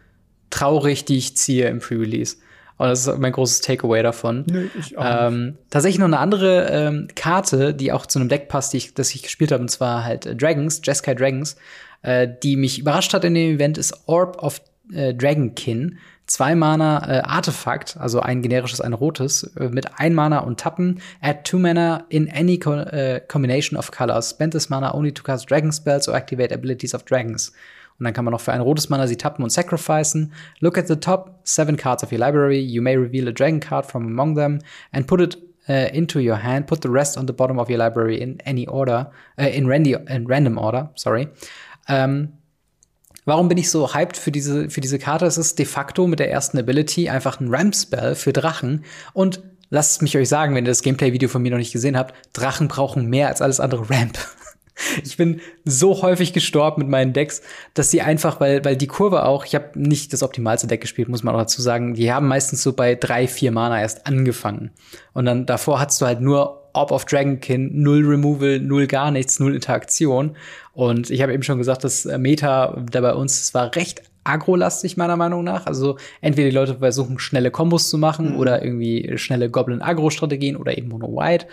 [0.50, 2.38] traurig, die ich ziehe im Pre-Release.
[2.78, 4.44] Und das ist mein großes Takeaway davon.
[4.46, 8.50] Nee, ich auch ähm, tatsächlich noch eine andere ähm, Karte, die auch zu einem Deck
[8.50, 11.56] passt, die ich, das ich gespielt habe, und zwar halt äh, Dragons, Jeskai Dragons,
[12.04, 14.62] äh, die mich überrascht hat in dem Event, ist Orb of
[14.94, 15.98] äh, Dragonkin.
[16.28, 21.00] Zwei Mana äh, Artefakt, also ein generisches, ein rotes, äh, mit ein Mana und Tappen.
[21.22, 24.32] Add two Mana in any co äh, combination of colors.
[24.32, 27.54] Spend this Mana only to cast Dragon Spells or activate abilities of Dragons.
[28.00, 30.34] Und dann kann man noch für ein rotes Mana sie tappen und sacrificen.
[30.60, 32.60] Look at the top seven cards of your library.
[32.60, 34.60] You may reveal a dragon card from among them
[34.92, 36.68] and put it uh, into your hand.
[36.68, 39.96] Put the rest on the bottom of your library in any order, uh, in, randi
[40.08, 40.92] in random order.
[40.96, 41.28] Sorry.
[41.88, 42.34] Ähm,
[43.26, 45.26] warum bin ich so hyped für diese, für diese Karte?
[45.26, 48.84] Es ist de facto mit der ersten Ability einfach ein Ramp-Spell für Drachen.
[49.14, 52.14] Und lasst mich euch sagen, wenn ihr das Gameplay-Video von mir noch nicht gesehen habt,
[52.34, 54.18] Drachen brauchen mehr als alles andere Ramp.
[55.04, 57.42] Ich bin so häufig gestorben mit meinen Decks,
[57.74, 61.10] dass die einfach, weil, weil die Kurve auch, ich habe nicht das optimalste Deck gespielt,
[61.10, 64.72] muss man auch dazu sagen, die haben meistens so bei drei, vier Mana erst angefangen.
[65.14, 69.40] Und dann davor hattest du halt nur Orb of Dragonkin, null Removal, null gar nichts,
[69.40, 70.36] null Interaktion.
[70.74, 74.98] Und ich habe eben schon gesagt, das Meta da bei uns, das war recht agrolastig
[74.98, 75.66] meiner Meinung nach.
[75.66, 78.38] Also entweder die Leute versuchen schnelle Kombos zu machen mhm.
[78.38, 81.48] oder irgendwie schnelle Goblin-Agro-Strategien oder eben Mono-White.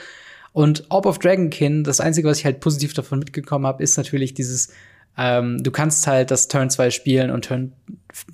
[0.54, 4.34] Und Orb of Dragonkin, das Einzige, was ich halt positiv davon mitgekommen habe, ist natürlich
[4.34, 4.68] dieses,
[5.18, 7.72] ähm, du kannst halt das Turn 2 spielen und Turn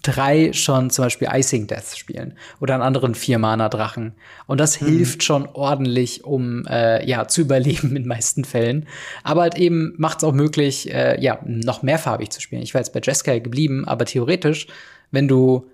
[0.02, 4.12] 3 schon zum Beispiel Icing Death spielen oder einen anderen Vier-Mana-Drachen.
[4.46, 4.88] Und das mhm.
[4.88, 8.86] hilft schon ordentlich, um äh, ja zu überleben in meisten Fällen.
[9.24, 12.60] Aber halt eben macht es auch möglich, äh, ja, noch mehrfarbig zu spielen.
[12.60, 14.66] Ich war jetzt bei Jeskai geblieben, aber theoretisch,
[15.10, 15.70] wenn du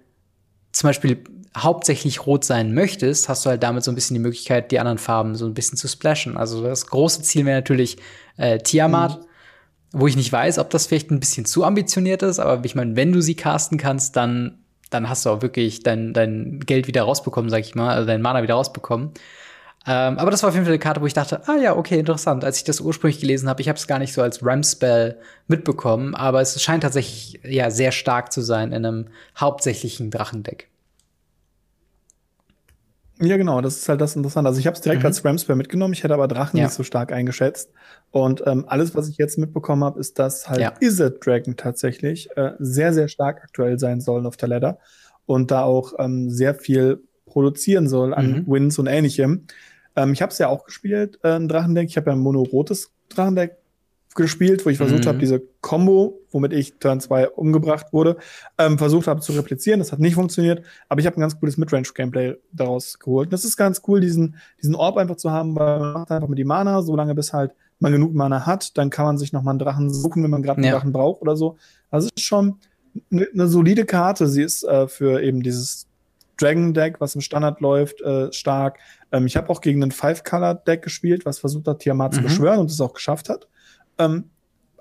[0.71, 1.25] zum Beispiel
[1.57, 4.99] hauptsächlich rot sein möchtest, hast du halt damit so ein bisschen die Möglichkeit, die anderen
[4.99, 6.37] Farben so ein bisschen zu splashen.
[6.37, 7.97] Also das große Ziel wäre natürlich
[8.37, 9.27] äh, Tiamat, mhm.
[9.93, 12.95] wo ich nicht weiß, ob das vielleicht ein bisschen zu ambitioniert ist, aber ich meine,
[12.97, 14.59] wenn du sie casten kannst, dann,
[14.91, 18.23] dann hast du auch wirklich dein, dein Geld wieder rausbekommen, sag ich mal, also dein
[18.23, 19.13] Mana wieder rausbekommen.
[19.89, 21.99] Ähm, aber das war auf jeden Fall eine Karte, wo ich dachte, ah ja, okay,
[21.99, 22.45] interessant.
[22.45, 25.17] Als ich das ursprünglich gelesen habe, ich habe es gar nicht so als Ram-Spell
[25.47, 29.07] mitbekommen, aber es scheint tatsächlich ja sehr stark zu sein in einem
[29.39, 30.69] hauptsächlichen Drachendeck.
[33.21, 34.49] Ja, genau, das ist halt das Interessante.
[34.49, 35.07] Also ich habe es direkt mhm.
[35.07, 36.65] als Ramspare mitgenommen, ich hätte aber Drachen ja.
[36.65, 37.71] nicht so stark eingeschätzt.
[38.11, 40.75] Und ähm, alles, was ich jetzt mitbekommen habe, ist, dass halt ja.
[40.81, 44.79] Izzet Dragon tatsächlich äh, sehr, sehr stark aktuell sein sollen auf der Ladder
[45.25, 48.53] und da auch ähm, sehr viel produzieren soll an mhm.
[48.53, 49.47] Wins und ähnlichem.
[49.97, 51.89] Ähm, ich habe es ja auch gespielt, äh, ein Drachendeck.
[51.89, 53.57] Ich habe ja ein mono-rotes Drachendeck
[54.17, 55.09] gespielt, wo ich versucht mhm.
[55.09, 58.17] habe, diese Combo, womit ich Turn 2 umgebracht wurde,
[58.59, 59.79] ähm, versucht habe zu replizieren.
[59.79, 63.27] Das hat nicht funktioniert, aber ich habe ein ganz cooles Midrange-Gameplay daraus geholt.
[63.27, 66.29] Und das ist ganz cool, diesen, diesen Orb einfach zu haben, weil man macht einfach
[66.29, 69.43] mit die Mana, solange bis halt man genug Mana hat, dann kann man sich noch
[69.43, 70.73] mal einen Drachen suchen, wenn man gerade einen ja.
[70.73, 71.57] Drachen braucht oder so.
[71.91, 72.57] Also ist schon
[73.11, 74.27] eine, eine solide Karte.
[74.29, 75.87] Sie ist äh, für eben dieses
[76.39, 78.79] Dragon Deck, was im Standard läuft, äh, stark.
[79.13, 82.17] Ähm, ich habe auch gegen ein Five-Color-Deck gespielt, was versucht hat, Tiamat mhm.
[82.17, 83.49] zu beschwören und es auch geschafft hat.
[83.99, 84.31] Ähm,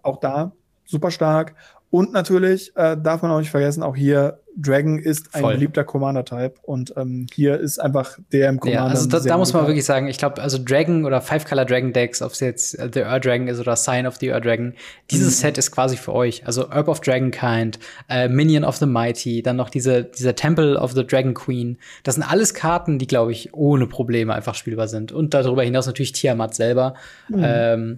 [0.01, 0.51] auch da
[0.86, 1.56] super stark.
[1.91, 5.54] Und natürlich äh, darf man auch nicht vergessen, auch hier Dragon ist ein Voll.
[5.54, 8.86] beliebter Commander-Type und ähm, hier ist einfach der im Commander.
[8.86, 11.93] Ja, also da, da muss man wirklich sagen, ich glaube, also Dragon oder Five-Color Dragon
[11.93, 14.73] Decks, ob es jetzt The Ur Dragon ist oder Sign of the Ur Dragon,
[15.12, 15.41] dieses mhm.
[15.41, 16.45] Set ist quasi für euch.
[16.45, 20.93] Also Herb of Dragonkind, äh, Minion of the Mighty, dann noch diese, dieser Temple of
[20.93, 21.78] the Dragon Queen.
[22.04, 25.13] Das sind alles Karten, die, glaube ich, ohne Probleme einfach spielbar sind.
[25.13, 26.95] Und darüber hinaus natürlich Tiamat selber.
[27.30, 27.41] Mhm.
[27.41, 27.97] Ähm,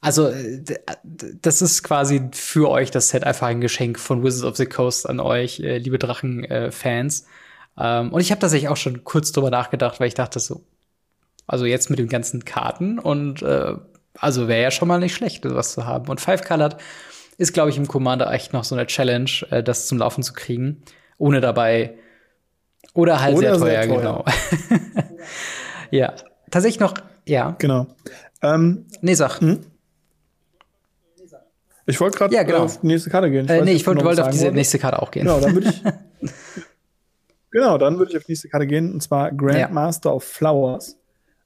[0.00, 0.62] also, äh,
[1.04, 5.08] das ist quasi für euch das Set einfach ein Geschenk von Wizards of the Coast
[5.08, 7.20] an euch, äh, liebe Drachen-Fans.
[7.20, 7.24] Äh,
[7.78, 10.64] ähm, und ich habe tatsächlich auch schon kurz drüber nachgedacht, weil ich dachte so,
[11.46, 13.74] also jetzt mit den ganzen Karten und äh,
[14.18, 16.08] also wäre ja schon mal nicht schlecht, was zu haben.
[16.08, 16.76] Und Five Colored
[17.38, 20.32] ist, glaube ich, im Commander echt noch so eine Challenge, äh, das zum Laufen zu
[20.32, 20.82] kriegen,
[21.18, 21.98] ohne dabei
[22.94, 23.96] oder halt oder sehr teuer, sehr teuer.
[23.98, 24.24] genau.
[25.90, 26.14] ja,
[26.50, 26.94] tatsächlich noch,
[27.26, 27.54] ja.
[27.58, 27.88] Genau.
[28.42, 29.40] Ähm, nee, sag.
[29.40, 29.60] Hm?
[31.86, 32.64] Ich wollte gerade ja, genau.
[32.64, 33.44] auf die nächste Karte gehen.
[33.44, 35.24] Ich äh, nee, ich wollte wollt auf diese nächste Karte auch gehen.
[35.24, 35.82] Genau, dann würde ich.
[37.50, 40.14] genau, dann würde ich auf die nächste Karte gehen, und zwar Grandmaster ja.
[40.16, 40.98] of Flowers.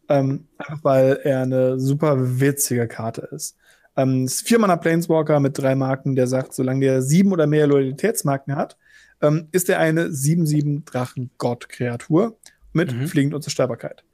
[0.08, 3.56] Ähm, einfach weil er eine super witzige Karte ist.
[3.96, 8.56] Ähm, ist viermanner Planeswalker mit drei Marken, der sagt, solange der sieben oder mehr Loyalitätsmarken
[8.56, 8.76] hat,
[9.20, 12.36] ähm, ist er eine 7-7 Drachen-Gott-Kreatur
[12.72, 13.06] mit mhm.
[13.06, 14.04] fliegend Unzerstörbarkeit.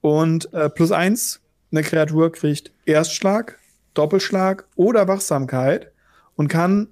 [0.00, 3.57] Und äh, plus eins, eine Kreatur kriegt Erstschlag,
[3.98, 5.92] Doppelschlag oder Wachsamkeit
[6.36, 6.88] und kann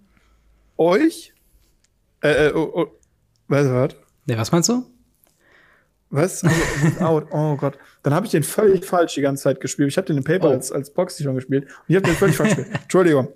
[0.76, 1.32] euch
[2.22, 2.86] äh, äh, oh, oh,
[3.48, 3.96] was, was?
[4.26, 4.84] Nee, was meinst du?
[6.10, 6.42] Was?
[6.42, 7.28] Also, out.
[7.30, 7.78] Oh Gott.
[8.02, 9.88] Dann habe ich den völlig falsch die ganze Zeit gespielt.
[9.88, 10.52] Ich habe den in Paper oh.
[10.52, 12.76] als, als Proxy schon gespielt und ich habe den völlig falsch gespielt.
[12.82, 13.28] Entschuldigung.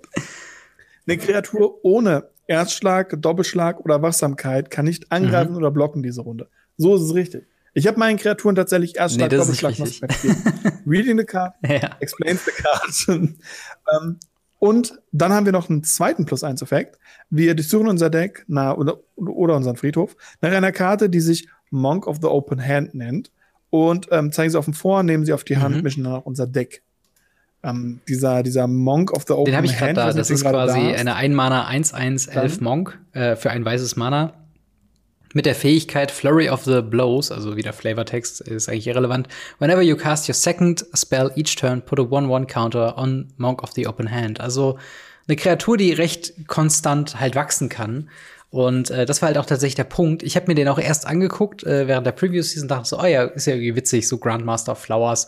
[1.07, 5.57] Eine Kreatur ohne Erstschlag, Doppelschlag oder Wachsamkeit kann nicht angreifen mhm.
[5.57, 6.49] oder blocken diese Runde.
[6.77, 7.47] So ist es richtig.
[7.73, 10.17] Ich habe meinen Kreaturen tatsächlich Erstschlag, nee, Doppelschlag, Wachsamkeit
[10.85, 11.95] Reading the card, ja.
[11.99, 13.07] explains the card.
[13.95, 14.19] ähm,
[14.59, 16.99] und dann haben wir noch einen zweiten Plus-1-Effekt.
[17.29, 22.05] Wir durchsuchen unser Deck na, oder, oder unseren Friedhof nach einer Karte, die sich Monk
[22.05, 23.31] of the Open Hand nennt.
[23.69, 25.81] Und ähm, zeigen sie auf dem Vor, nehmen sie auf die Hand, mhm.
[25.83, 26.83] mischen dann auch unser Deck
[27.63, 30.11] ähm, dieser, dieser Monk of the Open Den habe ich gerade da.
[30.11, 34.33] Das ist quasi da eine Ein-Mana 1-1-11 Monk äh, für ein weißes Mana.
[35.33, 39.27] Mit der Fähigkeit Flurry of the Blows, also wieder Flavortext, ist eigentlich irrelevant.
[39.59, 43.71] Whenever you cast your second spell each turn, put a 1-1 counter on Monk of
[43.71, 44.41] the Open Hand.
[44.41, 44.77] Also
[45.27, 48.09] eine Kreatur, die recht konstant halt wachsen kann.
[48.49, 50.23] Und äh, das war halt auch tatsächlich der Punkt.
[50.23, 53.05] Ich habe mir den auch erst angeguckt äh, während der Preview Season, dachte so, oh
[53.05, 55.27] ja, ist ja irgendwie witzig, so Grandmaster of Flowers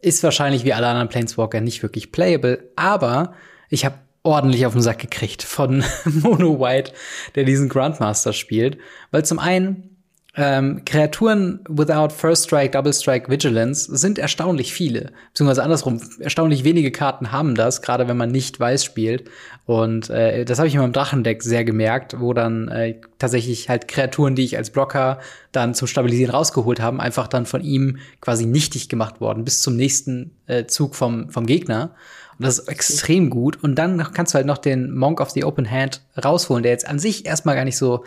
[0.00, 3.34] ist wahrscheinlich wie alle anderen Planeswalker nicht wirklich playable, aber
[3.68, 6.92] ich habe ordentlich auf den Sack gekriegt von Mono White,
[7.34, 8.78] der diesen Grandmaster spielt,
[9.10, 9.90] weil zum einen
[10.36, 15.12] ähm, Kreaturen without First Strike, Double Strike, Vigilance sind erstaunlich viele.
[15.32, 19.28] Beziehungsweise andersrum, erstaunlich wenige Karten haben das, gerade wenn man nicht weiß spielt.
[19.66, 23.88] Und äh, das habe ich in meinem Drachendeck sehr gemerkt, wo dann äh, tatsächlich halt
[23.88, 25.18] Kreaturen, die ich als Blocker
[25.50, 29.74] dann zum Stabilisieren rausgeholt haben, einfach dann von ihm quasi nichtig gemacht worden, bis zum
[29.74, 31.96] nächsten äh, Zug vom, vom Gegner.
[32.40, 33.62] Und das ist extrem gut.
[33.62, 36.88] Und dann kannst du halt noch den Monk of the Open Hand rausholen, der jetzt
[36.88, 38.02] an sich erstmal gar nicht so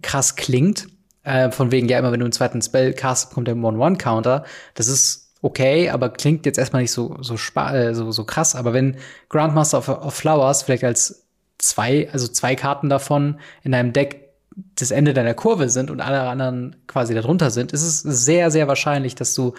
[0.00, 0.88] krass klingt
[1.22, 4.44] äh, von wegen, ja, immer wenn du einen zweiten Spell cast, kommt der One-One-Counter.
[4.72, 8.54] Das ist okay, aber klingt jetzt erstmal nicht so, so, äh, so, so krass.
[8.54, 8.96] Aber wenn
[9.28, 11.26] Grandmaster of, of Flowers vielleicht als
[11.58, 14.30] zwei, also zwei Karten davon in deinem Deck
[14.76, 18.66] das Ende deiner Kurve sind und alle anderen quasi darunter sind, ist es sehr, sehr
[18.66, 19.52] wahrscheinlich, dass du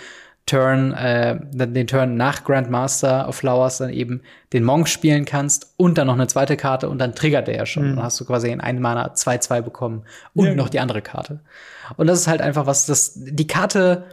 [0.49, 5.99] Turn, äh, den Turn nach Grandmaster of Flowers dann eben den Monk spielen kannst und
[5.99, 7.91] dann noch eine zweite Karte und dann triggert der ja schon.
[7.91, 7.95] Mhm.
[7.97, 10.69] Dann hast du quasi in einem Mana 2-2 bekommen und ja, noch genau.
[10.71, 11.41] die andere Karte.
[11.97, 14.05] Und das ist halt einfach was, das, die Karte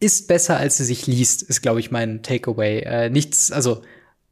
[0.00, 2.78] ist besser, als sie sich liest, ist, glaube ich, mein Takeaway.
[2.80, 3.82] Äh, nichts, also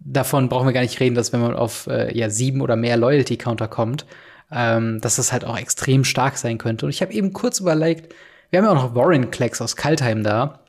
[0.00, 2.96] davon brauchen wir gar nicht reden, dass wenn man auf äh, ja sieben oder mehr
[2.96, 4.06] Loyalty-Counter kommt,
[4.50, 6.86] ähm, dass das halt auch extrem stark sein könnte.
[6.86, 8.14] Und ich habe eben kurz überlegt,
[8.48, 10.63] wir haben ja auch noch Warren Klecks aus Kaltheim da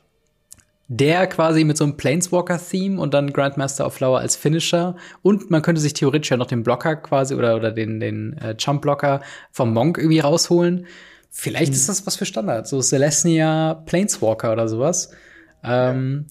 [0.88, 4.96] der quasi mit so einem Planeswalker-Theme und dann Grandmaster of Flower als Finisher.
[5.22, 8.54] Und man könnte sich theoretisch ja noch den Blocker quasi oder, oder den, den äh,
[8.58, 9.20] Jump-Blocker
[9.50, 10.86] vom Monk irgendwie rausholen.
[11.30, 11.76] Vielleicht mhm.
[11.76, 15.10] ist das was für Standard, so Celestia Planeswalker oder sowas.
[15.64, 16.26] Ähm,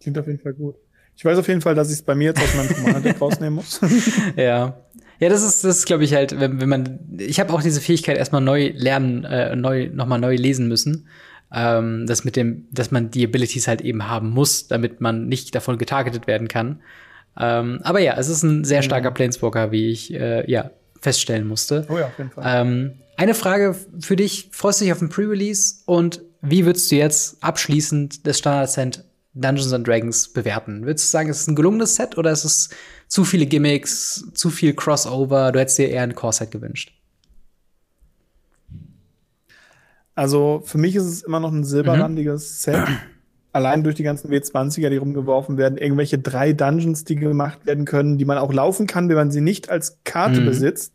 [0.00, 0.74] Klingt auf jeden Fall gut.
[1.14, 3.54] Ich weiß auf jeden Fall, dass ich es bei mir jetzt aus meinem Commander rausnehmen
[3.54, 3.80] muss.
[4.36, 4.78] ja.
[5.20, 6.98] Ja, das ist, das glaube ich, halt, wenn, wenn man.
[7.18, 11.06] Ich habe auch diese Fähigkeit erstmal neu lernen, äh, neu, nochmal neu lesen müssen
[11.52, 15.54] ähm, das mit dem, dass man die Abilities halt eben haben muss, damit man nicht
[15.54, 16.80] davon getargetet werden kann.
[17.38, 19.14] Ähm, aber ja, es ist ein sehr starker mhm.
[19.14, 21.86] Planeswalker, wie ich äh, ja feststellen musste.
[21.88, 22.44] Oh ja, auf jeden Fall.
[22.46, 26.96] Ähm, eine Frage für dich: Freust du dich auf den Pre-Release und wie würdest du
[26.96, 30.84] jetzt abschließend das Standard-Set Dungeons and Dragons bewerten?
[30.84, 32.70] Würdest du sagen, es ist ein gelungenes Set oder ist es
[33.08, 35.52] zu viele Gimmicks, zu viel Crossover?
[35.52, 36.92] Du hättest dir eher ein Core-Set gewünscht?
[40.14, 42.72] Also für mich ist es immer noch ein silberrandiges mhm.
[42.72, 42.88] Set.
[43.54, 48.16] Allein durch die ganzen W20er, die rumgeworfen werden, irgendwelche drei Dungeons, die gemacht werden können,
[48.16, 50.46] die man auch laufen kann, wenn man sie nicht als Karte mhm.
[50.46, 50.94] besitzt.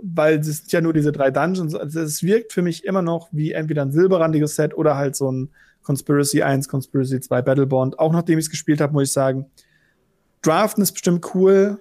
[0.00, 1.74] Weil es sind ja nur diese drei Dungeons.
[1.74, 5.30] Also es wirkt für mich immer noch wie entweder ein silberrandiges Set oder halt so
[5.30, 5.50] ein
[5.82, 7.98] Conspiracy 1, Conspiracy 2 Battlebond.
[7.98, 9.46] Auch nachdem ich es gespielt habe, muss ich sagen,
[10.42, 11.78] Draften ist bestimmt cool,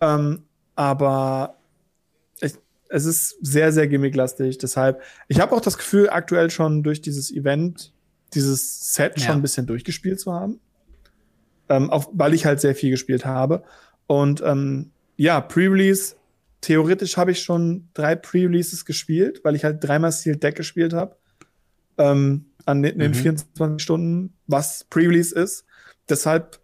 [0.00, 0.42] ähm,
[0.74, 1.56] aber
[2.92, 4.58] es ist sehr, sehr gimmicklastig.
[4.58, 7.92] Deshalb, ich habe auch das Gefühl, aktuell schon durch dieses Event,
[8.34, 9.26] dieses Set ja.
[9.26, 10.60] schon ein bisschen durchgespielt zu haben.
[11.70, 13.62] Ähm, auch weil ich halt sehr viel gespielt habe.
[14.06, 16.16] Und ähm, ja, Pre-Release,
[16.60, 21.16] theoretisch habe ich schon drei Pre-Releases gespielt, weil ich halt dreimal Sealed Deck gespielt habe.
[21.96, 23.00] Ähm, an den, mhm.
[23.00, 25.64] den 24 Stunden, was Pre-Release ist.
[26.10, 26.60] Deshalb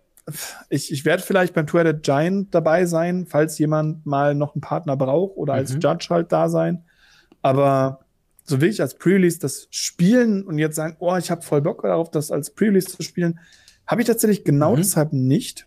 [0.69, 4.61] ich, ich werde vielleicht beim Tour der Giant dabei sein, falls jemand mal noch einen
[4.61, 5.81] Partner braucht oder als mhm.
[5.81, 6.85] Judge halt da sein.
[7.43, 8.01] Aber
[8.45, 11.83] so will ich als Pre-Release das spielen und jetzt sagen, oh, ich habe voll Bock
[11.83, 13.39] darauf, das als Pre-Release zu spielen,
[13.87, 14.79] habe ich tatsächlich genau mhm.
[14.79, 15.67] deshalb nicht.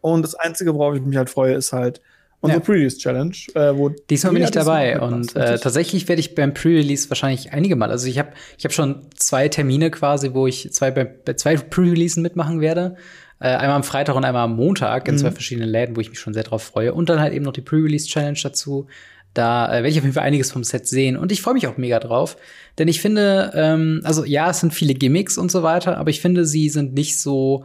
[0.00, 2.00] Und das Einzige, worauf ich mich halt freue, ist halt
[2.40, 2.64] unsere ja.
[2.64, 3.34] Pre-Release-Challenge.
[3.54, 7.76] Äh, wo Diesmal bin ich dabei und äh, tatsächlich werde ich beim Pre-Release wahrscheinlich einige
[7.76, 11.34] Mal, also ich habe ich hab schon zwei Termine quasi, wo ich zwei, bei, bei
[11.34, 12.96] zwei Pre-Releasen mitmachen werde.
[13.40, 15.18] Äh, einmal am Freitag und einmal am Montag in mhm.
[15.18, 16.92] zwei verschiedenen Läden, wo ich mich schon sehr drauf freue.
[16.92, 18.86] Und dann halt eben noch die Pre-Release-Challenge dazu.
[19.34, 21.16] Da äh, werde ich auf jeden Fall einiges vom Set sehen.
[21.16, 22.36] Und ich freue mich auch mega drauf.
[22.78, 26.20] Denn ich finde, ähm, also ja, es sind viele Gimmicks und so weiter, aber ich
[26.20, 27.64] finde, sie sind nicht so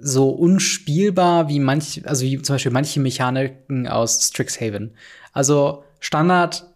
[0.00, 4.92] so unspielbar wie manch, also wie zum Beispiel manche Mechaniken aus Strixhaven.
[5.32, 6.66] Also Standard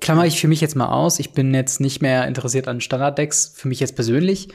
[0.00, 1.18] klammer ich für mich jetzt mal aus.
[1.18, 4.48] Ich bin jetzt nicht mehr interessiert an Standard-Decks, für mich jetzt persönlich.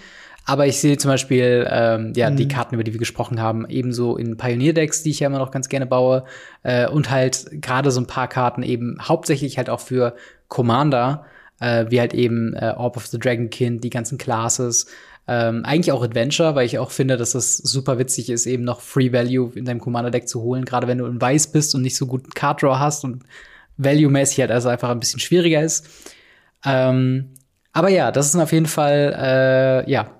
[0.45, 2.37] Aber ich sehe zum Beispiel ähm, ja mhm.
[2.37, 5.51] die Karten, über die wir gesprochen haben, ebenso in Pioneer-Decks, die ich ja immer noch
[5.51, 6.23] ganz gerne baue,
[6.63, 10.15] äh, und halt gerade so ein paar Karten eben hauptsächlich halt auch für
[10.47, 11.25] Commander,
[11.59, 14.85] äh, wie halt eben äh, Orb of the Dragonkin, die ganzen Classes,
[15.27, 18.81] ähm, eigentlich auch Adventure, weil ich auch finde, dass es super witzig ist, eben noch
[18.81, 21.97] Free Value in deinem Commander-Deck zu holen, gerade wenn du in Weiß bist und nicht
[21.97, 23.23] so gut Card Draw hast und
[23.77, 25.87] Value-mäßig halt also einfach ein bisschen schwieriger ist.
[26.63, 27.31] Ähm,
[27.73, 30.11] aber ja, das ist auf jeden Fall, äh, ja.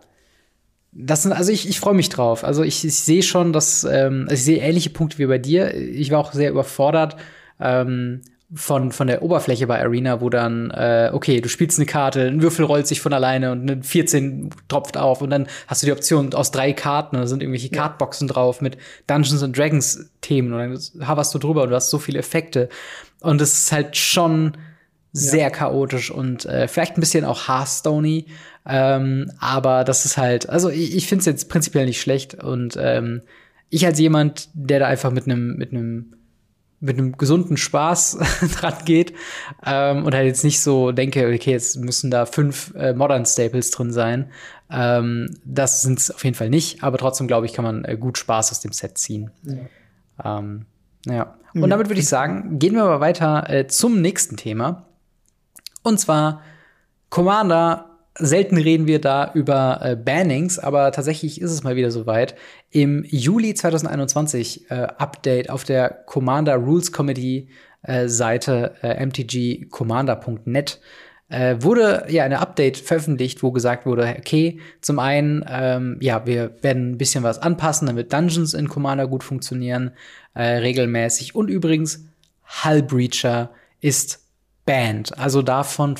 [0.97, 2.45] Das sind, also ich, ich freue mich drauf.
[2.45, 5.75] Also ich, ich sehe schon, dass ähm, also ich sehe ähnliche Punkte wie bei dir.
[5.75, 7.17] Ich war auch sehr überfordert.
[7.59, 8.21] Ähm,
[8.53, 12.41] von, von der Oberfläche bei Arena, wo dann, äh, okay, du spielst eine Karte, ein
[12.41, 15.91] Würfel rollt sich von alleine und eine 14 tropft auf und dann hast du die
[15.91, 17.81] Option aus drei Karten, da sind irgendwelche ja.
[17.81, 18.77] Kartboxen drauf mit
[19.07, 22.69] Dungeons and Dragons Themen und dann haberst du drüber und du hast so viele Effekte.
[23.19, 24.53] Und es ist halt schon
[25.11, 25.49] sehr ja.
[25.49, 28.25] chaotisch und äh, vielleicht ein bisschen auch Hearthstone
[28.67, 32.77] ähm, aber das ist halt, also ich, ich finde es jetzt prinzipiell nicht schlecht und
[32.79, 33.21] ähm,
[33.69, 36.13] ich als jemand, der da einfach mit einem mit einem
[36.79, 38.19] mit einem gesunden Spaß
[38.59, 39.13] dran geht
[39.65, 43.71] ähm, und halt jetzt nicht so denke, okay, jetzt müssen da fünf äh, Modern Staples
[43.71, 44.29] drin sein.
[44.69, 47.97] Ähm, das sind es auf jeden Fall nicht, aber trotzdem glaube ich, kann man äh,
[47.97, 49.31] gut Spaß aus dem Set ziehen.
[49.43, 50.39] Ja.
[50.39, 50.65] Ähm,
[51.05, 51.35] ja.
[51.53, 54.87] Und damit würde ich sagen, gehen wir aber weiter äh, zum nächsten Thema.
[55.83, 56.41] Und zwar
[57.09, 62.35] Commander Selten reden wir da über äh, Bannings, aber tatsächlich ist es mal wieder soweit.
[62.71, 67.49] Im Juli 2021 äh, Update auf der Commander Rules Committee
[67.83, 70.79] äh, Seite äh, mtgcommander.net
[71.27, 76.55] äh, wurde ja eine Update veröffentlicht, wo gesagt wurde, okay, zum einen, ähm, ja, wir
[76.61, 79.91] werden ein bisschen was anpassen, damit Dungeons in Commander gut funktionieren,
[80.35, 81.35] äh, regelmäßig.
[81.35, 82.05] Und übrigens,
[82.63, 83.51] Hull Breacher
[83.81, 84.24] ist
[84.65, 85.17] banned.
[85.17, 85.95] Also davon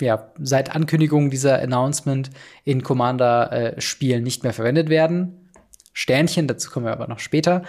[0.00, 2.30] ja, seit Ankündigung dieser Announcement
[2.64, 5.50] in Commander-Spielen äh, nicht mehr verwendet werden.
[5.92, 7.64] Sternchen, dazu kommen wir aber noch später.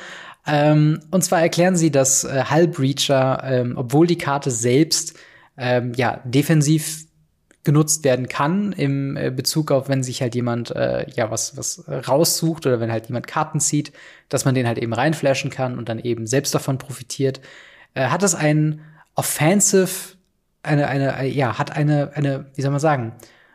[0.45, 5.17] Ähm, und zwar erklären sie, dass äh, Hull Breacher, ähm, obwohl die Karte selbst
[5.58, 7.06] ähm, ja defensiv
[7.63, 11.84] genutzt werden kann im äh, Bezug auf, wenn sich halt jemand äh, ja was was
[11.88, 13.91] raussucht oder wenn halt jemand Karten zieht,
[14.30, 17.41] dass man den halt eben reinflashen kann und dann eben selbst davon profitiert,
[17.95, 18.82] äh, hat es einen
[19.15, 20.18] offensive
[20.63, 23.13] eine, eine, ja, hat eine, eine, wie soll man sagen,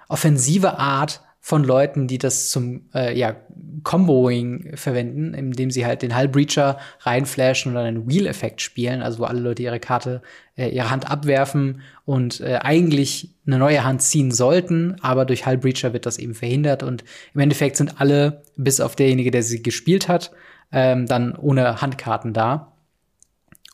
[0.08, 3.36] offensive Art von Leuten, die das zum äh, ja,
[3.82, 9.24] Comboing verwenden, indem sie halt den Hull Breacher reinflashen oder einen Wheel-Effekt spielen, also wo
[9.24, 10.22] alle Leute ihre Karte,
[10.56, 15.58] äh, ihre Hand abwerfen und äh, eigentlich eine neue Hand ziehen sollten, aber durch Hull
[15.58, 19.62] Breacher wird das eben verhindert und im Endeffekt sind alle, bis auf derjenige, der sie
[19.62, 20.30] gespielt hat,
[20.72, 22.72] ähm, dann ohne Handkarten da.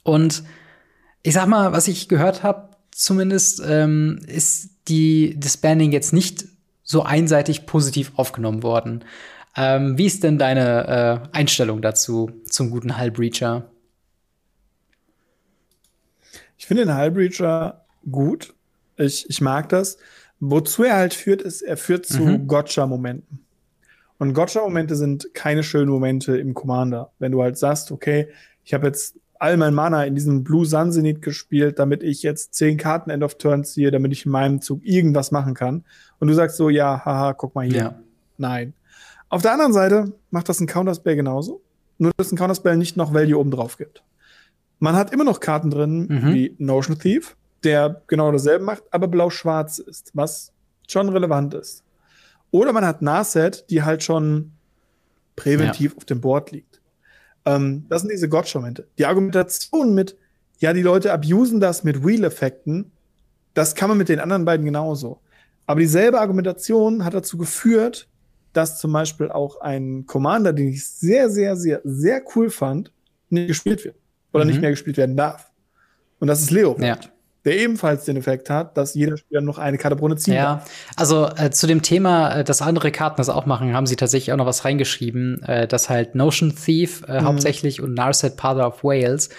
[0.03, 0.43] Und
[1.23, 2.70] ich sag mal, was ich gehört habe,
[3.01, 6.47] zumindest ähm, ist die, das Banning jetzt nicht
[6.83, 9.05] so einseitig positiv aufgenommen worden.
[9.57, 13.71] Ähm, wie ist denn deine äh, Einstellung dazu, zum guten Hull Breacher?
[16.59, 18.53] Ich finde den Hull Breacher gut.
[18.99, 19.97] Ich, ich mag das.
[20.39, 22.47] Wozu er halt führt, ist, er führt zu mhm.
[22.47, 23.41] Gotcha-Momenten.
[24.19, 27.13] Und Gotcha-Momente sind keine schönen Momente im Commander.
[27.19, 28.29] Wenn du halt sagst, okay,
[28.63, 32.55] ich habe jetzt all mein Mana in diesem Blue Sun Zenith gespielt, damit ich jetzt
[32.55, 35.85] zehn Karten End of Turn ziehe, damit ich in meinem Zug irgendwas machen kann.
[36.19, 37.77] Und du sagst so, ja, haha, guck mal hier.
[37.77, 37.99] Ja.
[38.37, 38.75] Nein.
[39.31, 41.63] Auf der anderen Seite macht das ein Counterspell genauso.
[41.97, 44.05] Nur, dass ein Counterspell nicht noch Value oben drauf gibt.
[44.79, 46.35] Man hat immer noch Karten drin, mhm.
[46.35, 50.53] wie Notion Thief, der genau dasselbe macht, aber blau-schwarz ist, was
[50.87, 51.83] schon relevant ist.
[52.51, 54.53] Oder man hat Narset, die halt schon
[55.37, 55.97] präventiv ja.
[55.97, 56.70] auf dem Board liegt.
[57.45, 58.87] Ähm, das sind diese Gotcha-Momente.
[58.99, 60.17] Die Argumentation mit,
[60.59, 62.93] ja, die Leute abusen das mit Wheel-Effekten,
[63.55, 65.21] das kann man mit den anderen beiden genauso.
[65.67, 68.09] Aber dieselbe Argumentation hat dazu geführt,
[68.53, 72.93] dass zum Beispiel auch ein Commander, den ich sehr, sehr, sehr, sehr cool fand,
[73.29, 73.97] nicht gespielt wird.
[74.33, 74.51] Oder mhm.
[74.51, 75.51] nicht mehr gespielt werden darf.
[76.19, 76.77] Und das ist Leo.
[76.81, 76.99] Ja
[77.45, 80.65] der ebenfalls den Effekt hat, dass jeder Spieler noch eine Karte pro Runde ziehen Ja,
[80.97, 84.33] also äh, zu dem Thema, äh, dass andere Karten das auch machen, haben sie tatsächlich
[84.33, 87.25] auch noch was reingeschrieben, äh, dass halt Notion Thief äh, mhm.
[87.25, 89.31] hauptsächlich und Narset Father of Wales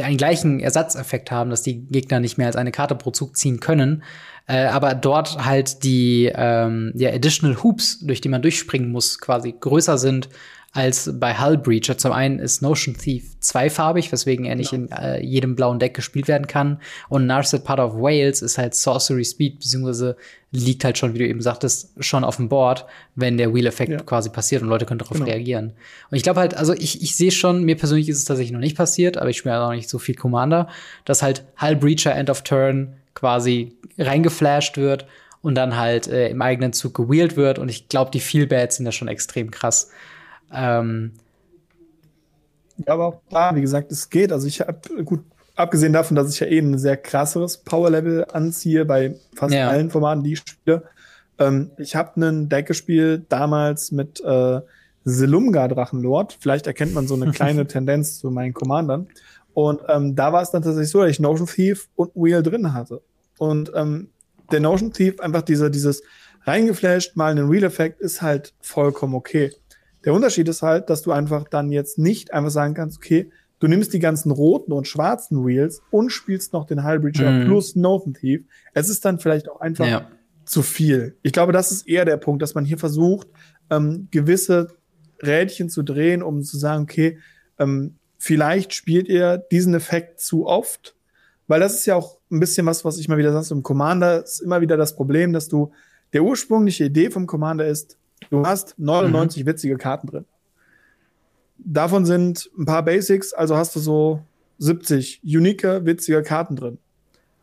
[0.00, 3.60] einen gleichen Ersatzeffekt haben, dass die Gegner nicht mehr als eine Karte pro Zug ziehen
[3.60, 4.02] können.
[4.46, 9.54] Äh, aber dort halt die ähm, ja, Additional Hoops, durch die man durchspringen muss, quasi
[9.58, 10.28] größer sind
[10.72, 11.98] als bei Hull Breacher.
[11.98, 14.96] Zum einen ist Notion Thief zweifarbig, weswegen er nicht genau.
[14.96, 16.80] in äh, jedem blauen Deck gespielt werden kann.
[17.08, 20.16] Und Narset Part of Wales ist halt Sorcery Speed, beziehungsweise
[20.52, 23.98] liegt halt schon, wie du eben sagtest, schon auf dem Board, wenn der Wheel-Effekt ja.
[23.98, 25.28] quasi passiert und Leute können darauf genau.
[25.28, 25.72] reagieren.
[26.10, 28.60] Und ich glaube halt, also ich, ich sehe schon, mir persönlich ist es tatsächlich noch
[28.60, 30.68] nicht passiert, aber ich spiele halt auch nicht so viel Commander,
[31.04, 35.06] dass halt Hull Breacher End of Turn quasi reingeflasht wird
[35.42, 37.58] und dann halt äh, im eigenen Zug gewheelt wird.
[37.58, 39.90] Und ich glaube, die Feelbads sind ja schon extrem krass.
[40.52, 41.12] Ähm,
[42.86, 44.32] ja, aber auch da, wie gesagt, es geht.
[44.32, 45.20] Also ich habe gut,
[45.54, 49.68] abgesehen davon, dass ich ja eben eh ein sehr krasseres Power-Level anziehe bei fast ja.
[49.68, 50.84] allen Formaten, die ich spiele.
[51.38, 54.60] Ähm, ich habe einen Deck gespielt damals mit äh,
[55.04, 56.36] Selumga Drachenlord.
[56.40, 59.08] Vielleicht erkennt man so eine kleine Tendenz zu meinen Commandern.
[59.52, 62.72] Und ähm, da war es dann tatsächlich so, dass ich Notion Thief und Wheel drin
[62.72, 63.02] hatte.
[63.38, 64.10] Und ähm,
[64.52, 66.02] der Notion Thief, einfach diese, dieses
[66.44, 69.50] reingeflasht, mal einen Wheel-Effekt, ist halt vollkommen okay.
[70.04, 73.68] Der Unterschied ist halt, dass du einfach dann jetzt nicht einfach sagen kannst, okay, du
[73.68, 77.46] nimmst die ganzen roten und schwarzen Wheels und spielst noch den Hullbreacher mhm.
[77.46, 78.42] plus Northern Thief.
[78.72, 80.10] Es ist dann vielleicht auch einfach ja.
[80.44, 81.16] zu viel.
[81.22, 83.28] Ich glaube, das ist eher der Punkt, dass man hier versucht,
[83.70, 84.68] ähm, gewisse
[85.22, 87.18] Rädchen zu drehen, um zu sagen, okay,
[87.58, 90.96] ähm, vielleicht spielt ihr diesen Effekt zu oft,
[91.46, 94.22] weil das ist ja auch ein bisschen was, was ich mal wieder sage, im Commander
[94.22, 95.72] ist immer wieder das Problem, dass du,
[96.12, 97.98] der ursprüngliche Idee vom Commander ist,
[98.30, 99.48] Du hast 99 mhm.
[99.48, 100.24] witzige Karten drin.
[101.58, 104.22] Davon sind ein paar Basics, also hast du so
[104.58, 106.78] 70 unique, witzige Karten drin.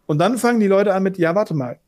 [0.05, 1.79] Und dann fangen die Leute an mit, ja, warte mal,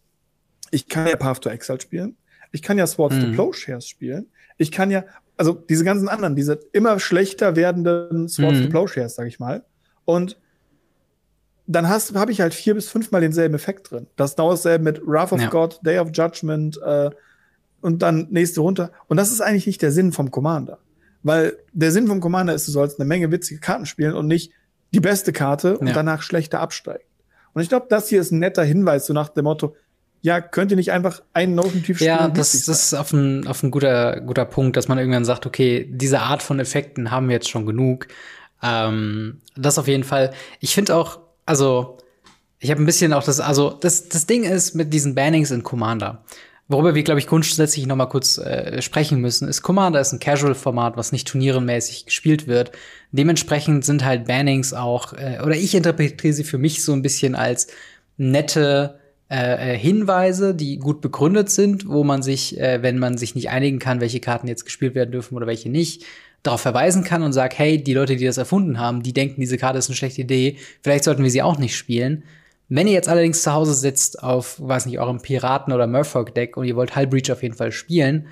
[0.71, 2.17] ich kann ja Path to Exile spielen,
[2.51, 3.21] ich kann ja Swords mhm.
[3.21, 4.27] to Plowshares spielen,
[4.57, 5.05] ich kann ja,
[5.37, 8.63] also diese ganzen anderen, diese immer schlechter werdenden Swords mhm.
[8.65, 9.63] to Plowshares, sag ich mal.
[10.05, 10.37] Und
[11.65, 14.07] dann hast habe ich halt vier bis fünfmal denselben Effekt drin.
[14.15, 15.49] Das dauert dasselbe mit Wrath of ja.
[15.49, 17.11] God, Day of Judgment, äh,
[17.81, 18.91] und dann nächste runter.
[19.07, 20.79] Und das ist eigentlich nicht der Sinn vom Commander.
[21.23, 24.51] Weil der Sinn vom Commander ist, du sollst eine Menge witzige Karten spielen und nicht
[24.93, 25.93] die beste Karte und ja.
[25.93, 27.03] danach schlechter absteigen.
[27.53, 29.75] Und ich glaube, das hier ist ein netter Hinweis, so nach dem Motto,
[30.21, 32.09] ja, könnt ihr nicht einfach einen Noten-Tief spielen?
[32.09, 35.45] Ja, das, das ist auf ein, auf ein guter, guter Punkt, dass man irgendwann sagt,
[35.45, 38.07] okay, diese Art von Effekten haben wir jetzt schon genug.
[38.61, 40.31] Ähm, das auf jeden Fall.
[40.59, 41.97] Ich finde auch, also,
[42.59, 45.63] ich habe ein bisschen auch das, also, das, das Ding ist mit diesen Bannings in
[45.63, 46.25] Commander.
[46.71, 50.19] Worüber wir, glaube ich, grundsätzlich noch mal kurz äh, sprechen müssen, ist Commander ist ein
[50.19, 52.71] Casual-Format, was nicht turnierenmäßig gespielt wird.
[53.11, 57.33] Dementsprechend sind halt Bannings auch, äh, oder ich interpretiere sie für mich so ein bisschen
[57.33, 57.67] als
[58.17, 58.99] nette
[59.31, 63.49] äh, äh, Hinweise, die gut begründet sind, wo man sich, äh, wenn man sich nicht
[63.49, 66.03] einigen kann, welche Karten jetzt gespielt werden dürfen oder welche nicht,
[66.43, 69.57] darauf verweisen kann und sagt, hey, die Leute, die das erfunden haben, die denken, diese
[69.57, 72.23] Karte ist eine schlechte Idee, vielleicht sollten wir sie auch nicht spielen.
[72.69, 76.65] Wenn ihr jetzt allerdings zu Hause sitzt auf, weiß nicht, eurem Piraten- oder Murfolk-Deck und
[76.65, 78.27] ihr wollt Hullbreach auf jeden Fall spielen,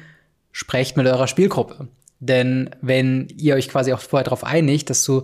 [0.52, 1.88] sprecht mit eurer Spielgruppe.
[2.20, 5.24] Denn wenn ihr euch quasi auch vorher darauf einigt, dass du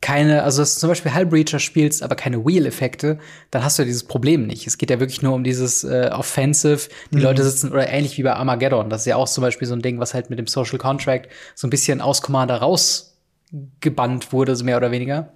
[0.00, 3.18] keine, also dass du zum Beispiel Hullbreacher spielst, aber keine Wheel-Effekte,
[3.52, 4.66] dann hast du ja dieses Problem nicht.
[4.66, 7.22] Es geht ja wirklich nur um dieses äh, Offensive, die mhm.
[7.22, 8.90] Leute sitzen, oder ähnlich wie bei Armageddon.
[8.90, 11.28] Das ist ja auch zum Beispiel so ein Ding, was halt mit dem Social Contract
[11.54, 15.32] so ein bisschen aus Commander rausgebannt wurde, so mehr oder weniger.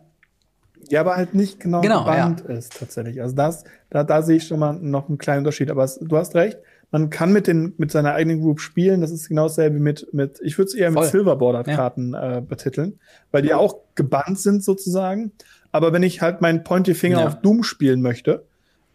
[0.91, 2.55] Ja, aber halt nicht genau, genau gebannt ja.
[2.55, 3.21] ist tatsächlich.
[3.21, 5.71] Also das, da, da sehe ich schon mal noch einen kleinen Unterschied.
[5.71, 6.59] Aber es, du hast recht,
[6.91, 9.01] man kann mit den mit seiner eigenen Group spielen.
[9.01, 10.41] Das ist genau dasselbe mit mit.
[10.43, 11.03] Ich würde es eher Voll.
[11.03, 12.39] mit Silverborder-Karten ja.
[12.39, 12.99] äh, betiteln,
[13.33, 15.33] weil die ja auch gebannt sind sozusagen.
[15.73, 17.27] Aber wenn ich halt meinen Pointy Finger ja.
[17.27, 18.45] auf Doom spielen möchte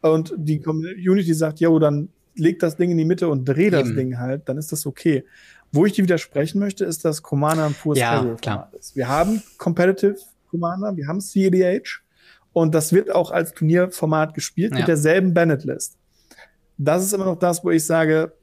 [0.02, 3.90] und die Community sagt, ja, dann leg das Ding in die Mitte und dreh das
[3.90, 3.96] Eben.
[3.96, 5.26] Ding halt, dann ist das okay.
[5.72, 8.72] Wo ich die widersprechen möchte, ist, dass Commander ein pures ja, klar.
[8.78, 8.96] ist.
[8.96, 10.18] Wir haben Competitive
[10.52, 12.02] Commander, wir haben CEDH
[12.54, 14.80] und das wird auch als Turnierformat gespielt ja.
[14.80, 15.98] mit derselben Bennett-List.
[16.78, 18.34] Das ist immer noch das, wo ich sage,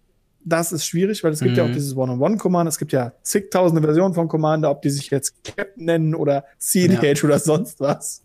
[0.44, 1.56] das ist schwierig, weil es gibt mhm.
[1.58, 1.74] ja auch mhm.
[1.74, 6.14] dieses One-on-One-Commander, es gibt ja zigtausende Versionen von Commander, ob die sich jetzt Captain nennen
[6.14, 7.24] oder CEDH ja.
[7.24, 8.24] oder sonst was.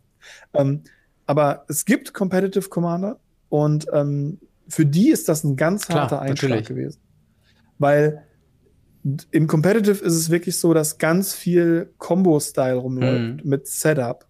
[0.53, 0.83] Ähm,
[1.25, 3.19] aber es gibt Competitive Commander
[3.49, 6.67] und ähm, für die ist das ein ganz Klar, harter Einschlag natürlich.
[6.67, 6.99] gewesen.
[7.79, 8.23] Weil
[9.31, 13.49] im Competitive ist es wirklich so, dass ganz viel Combo-Style rumläuft mhm.
[13.49, 14.25] mit Setup.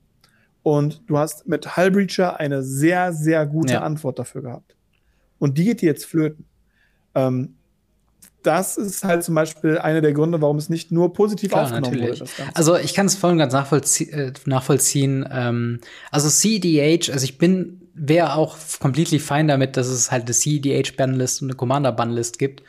[0.64, 3.82] Und du hast mit Hullbreacher eine sehr, sehr gute ja.
[3.82, 4.76] Antwort dafür gehabt.
[5.38, 6.46] Und die geht dir jetzt flöten.
[7.14, 7.56] Ähm,
[8.42, 11.98] das ist halt zum Beispiel einer der Gründe, warum es nicht nur positiv Klar, aufgenommen
[11.98, 12.22] natürlich.
[12.22, 12.32] wurde.
[12.54, 15.28] Also ich kann es voll und ganz nachvollzie äh, nachvollziehen.
[15.32, 15.80] Ähm,
[16.12, 21.42] also CDH, also ich bin, wäre auch completely fine damit, dass es halt eine CDH-Banlist
[21.42, 22.64] und eine Commander-Banlist gibt.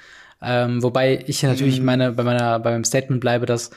[0.44, 1.86] Ähm, wobei ich natürlich mhm.
[1.86, 3.70] meine, bei, meiner, bei meinem Statement bleibe, dass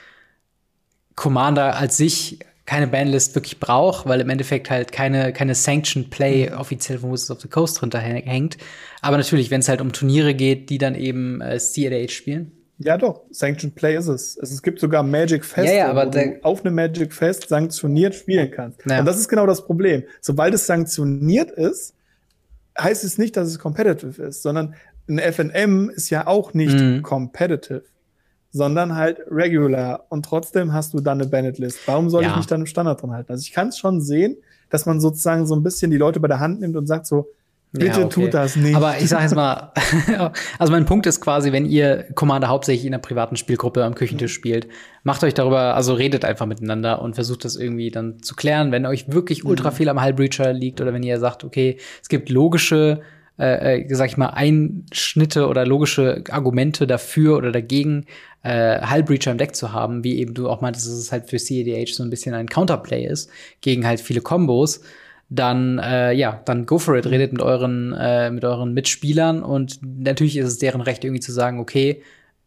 [1.16, 6.50] Commander als sich keine Banlist wirklich braucht, weil im Endeffekt halt keine, keine Sanctioned Play
[6.50, 6.58] mhm.
[6.58, 8.58] offiziell von Wizards of the Coast drunter hängt.
[9.02, 12.52] Aber natürlich, wenn es halt um Turniere geht, die dann eben äh, CADH spielen.
[12.80, 14.38] Ja, doch, Sanctioned Play ist es.
[14.38, 18.52] Es gibt sogar Magic Fest, ja, ja, wo du auf einem Magic Fest sanktioniert spielen
[18.52, 18.82] kannst.
[18.88, 19.00] Ja.
[19.00, 20.04] Und das ist genau das Problem.
[20.22, 21.96] Sobald es sanktioniert ist,
[22.80, 24.76] heißt es nicht, dass es competitive ist, sondern
[25.08, 27.02] ein FNM ist ja auch nicht mhm.
[27.02, 27.84] competitive
[28.52, 30.06] sondern halt regular.
[30.10, 31.80] Und trotzdem hast du dann eine Banned-List.
[31.86, 32.32] Warum soll ja.
[32.32, 33.32] ich mich dann im Standard drin halten?
[33.32, 34.38] Also ich kann es schon sehen,
[34.70, 37.28] dass man sozusagen so ein bisschen die Leute bei der Hand nimmt und sagt so,
[37.74, 38.24] Bitte ja, okay.
[38.24, 38.76] tut das nicht.
[38.76, 39.74] Aber ich sage jetzt mal,
[40.58, 44.34] also mein Punkt ist quasi, wenn ihr Commander hauptsächlich in einer privaten Spielgruppe am Küchentisch
[44.34, 44.70] spielt,
[45.04, 48.72] macht euch darüber, also redet einfach miteinander und versucht das irgendwie dann zu klären.
[48.72, 49.76] Wenn euch wirklich ultra mhm.
[49.76, 53.02] viel am Hullbreacher liegt oder wenn ihr sagt, okay, es gibt logische
[53.40, 58.06] äh, äh, sag ich mal, Einschnitte oder logische Argumente dafür oder dagegen,
[58.44, 61.38] äh, Hullbreacher im Deck zu haben, wie eben du auch meintest, dass es halt für
[61.38, 63.30] CADH so ein bisschen ein Counterplay ist,
[63.62, 64.82] gegen halt viele Kombos,
[65.30, 69.80] dann äh, ja, dann go for it, redet mit euren, äh, mit euren Mitspielern und
[69.82, 72.02] natürlich ist es deren Recht irgendwie zu sagen, okay,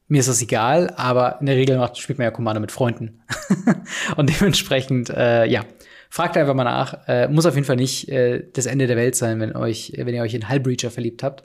[0.09, 3.20] mir ist das egal, aber in der Regel macht, spielt man ja Commander mit Freunden.
[4.16, 5.64] und dementsprechend, äh, ja,
[6.12, 7.06] Fragt einfach mal nach.
[7.06, 10.12] Äh, muss auf jeden Fall nicht äh, das Ende der Welt sein, wenn euch, wenn
[10.12, 11.44] ihr euch in Hullbreacher verliebt habt.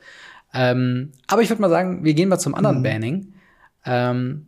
[0.55, 2.84] Ähm, aber ich würde mal sagen, wir gehen mal zum anderen mhm.
[2.84, 3.34] Banning.
[3.86, 4.47] Ähm,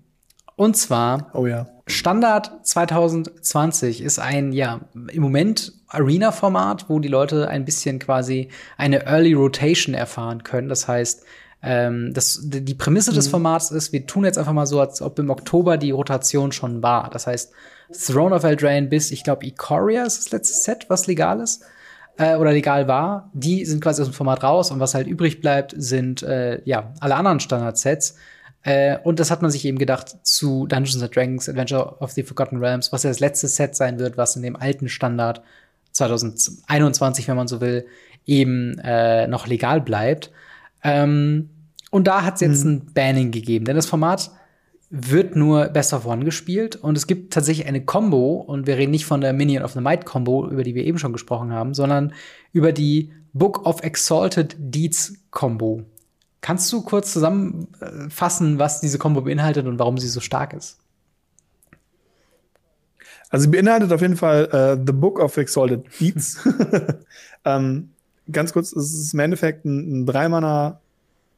[0.55, 1.67] und zwar oh, ja.
[1.85, 9.05] Standard 2020 ist ein, ja, im Moment Arena-Format, wo die Leute ein bisschen quasi eine
[9.05, 10.67] Early Rotation erfahren können.
[10.67, 11.23] Das heißt,
[11.61, 13.15] ähm, das, die Prämisse mhm.
[13.15, 16.51] des Formats ist, wir tun jetzt einfach mal so, als ob im Oktober die Rotation
[16.51, 17.09] schon war.
[17.09, 17.51] Das heißt,
[17.91, 21.63] Throne of Eldraine bis, ich glaube, Ikoria ist das letzte Set, was legal ist
[22.17, 23.29] äh, oder legal war.
[23.33, 26.93] Die sind quasi aus dem Format raus und was halt übrig bleibt, sind äh, ja
[26.99, 28.15] alle anderen Standard-Sets.
[28.63, 32.23] Äh, und das hat man sich eben gedacht zu Dungeons and Dragons Adventure of the
[32.23, 35.41] Forgotten Realms, was ja das letzte Set sein wird, was in dem alten Standard
[35.93, 37.85] 2021, wenn man so will,
[38.25, 40.31] eben äh, noch legal bleibt.
[40.87, 41.49] Ähm,
[41.91, 42.71] und da hat es jetzt hm.
[42.71, 44.31] ein Banning gegeben, denn das Format
[44.89, 48.91] wird nur Best of One gespielt und es gibt tatsächlich eine Combo und wir reden
[48.91, 51.73] nicht von der Minion of the Might Combo, über die wir eben schon gesprochen haben,
[51.73, 52.13] sondern
[52.53, 55.83] über die Book of Exalted Deeds Combo.
[56.39, 60.79] Kannst du kurz zusammenfassen, was diese Combo beinhaltet und warum sie so stark ist?
[63.29, 66.47] Also sie beinhaltet auf jeden Fall uh, The Book of Exalted Deeds.
[67.45, 67.89] ähm,
[68.31, 70.81] ganz kurz, es ist im Endeffekt ein, ein dreimanner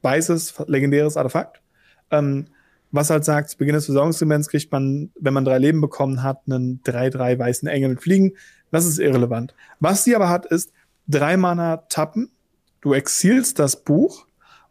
[0.01, 1.61] weißes, legendäres Artefakt.
[2.11, 2.47] Ähm,
[2.91, 6.41] was halt sagt, zu Beginn des Versorgungssegments kriegt man, wenn man drei Leben bekommen hat,
[6.47, 8.33] einen 3-3 weißen Engel mit Fliegen.
[8.71, 9.53] Das ist irrelevant.
[9.79, 10.71] Was sie aber hat, ist
[11.07, 12.31] drei Mana tappen.
[12.81, 14.25] Du exilst das Buch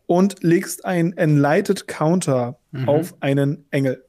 [0.06, 2.88] und legst ein Enlighted Counter mhm.
[2.88, 4.04] auf einen Engel.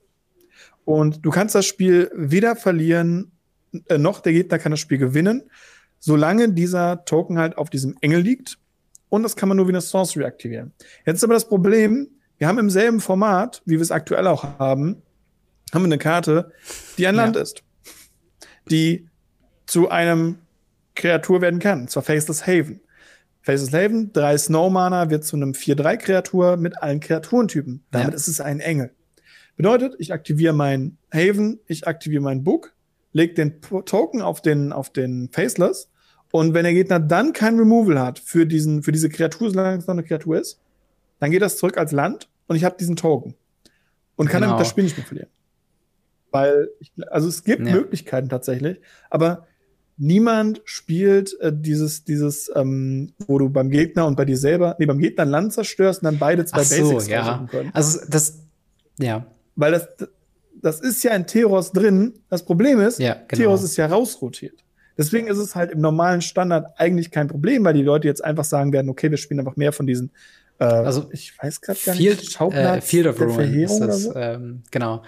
[0.86, 3.32] Und du kannst das Spiel weder verlieren,
[3.90, 5.44] äh, noch der Gegner kann das Spiel gewinnen,
[6.00, 8.58] solange dieser Token halt auf diesem Engel liegt.
[9.10, 10.74] Und das kann man nur wie eine Sorcery aktivieren.
[11.06, 14.44] Jetzt ist aber das Problem, wir haben im selben Format, wie wir es aktuell auch
[14.44, 15.02] haben,
[15.74, 16.52] haben wir eine Karte,
[16.98, 17.24] die ein ja.
[17.24, 17.64] Land ist.
[18.70, 19.08] Die
[19.66, 20.40] zu einem
[20.96, 21.88] Kreatur werden kann.
[21.88, 22.82] Zwar Faceless Haven.
[23.42, 27.84] Faceless Haven, drei Snow Mana wird zu einem 4-3-Kreatur mit allen Kreaturentypen.
[27.92, 28.16] Damit ja.
[28.16, 28.92] ist es ein Engel.
[29.56, 32.74] Bedeutet, ich aktiviere mein Haven, ich aktiviere mein Book,
[33.12, 35.90] leg den Token auf den, auf den Faceless.
[36.32, 39.88] Und wenn der Gegner dann kein Removal hat für diesen, für diese Kreatur, solange es
[39.88, 40.60] noch eine Kreatur ist,
[41.20, 43.36] dann geht das zurück als Land und ich habe diesen Token
[44.16, 44.54] und kann genau.
[44.54, 45.30] damit das Spiel nicht mehr verlieren.
[46.32, 47.74] Weil, ich, also es gibt ja.
[47.74, 48.80] Möglichkeiten tatsächlich,
[49.10, 49.48] aber
[49.98, 54.86] niemand spielt äh, dieses, dieses, ähm, wo du beim Gegner und bei dir selber, nee,
[54.86, 57.48] beim Gegner ein Land zerstörst und dann beide zwei Ach so, Basics ja.
[57.50, 57.72] können.
[57.74, 58.40] Also das,
[59.00, 59.26] ja.
[59.56, 59.88] Weil das,
[60.62, 62.14] das ist ja in Theros drin.
[62.30, 63.28] Das Problem ist, ja, genau.
[63.28, 64.64] Theros ist ja rausrotiert.
[64.98, 68.44] Deswegen ist es halt im normalen Standard eigentlich kein Problem, weil die Leute jetzt einfach
[68.44, 70.12] sagen werden, okay, wir spielen einfach mehr von diesen
[70.60, 72.32] äh, also ich weiß gerade gar Field, nicht.
[72.34, 74.16] Schauplatz äh, Field of Ruin ist das, so?
[74.16, 75.04] ähm, genau.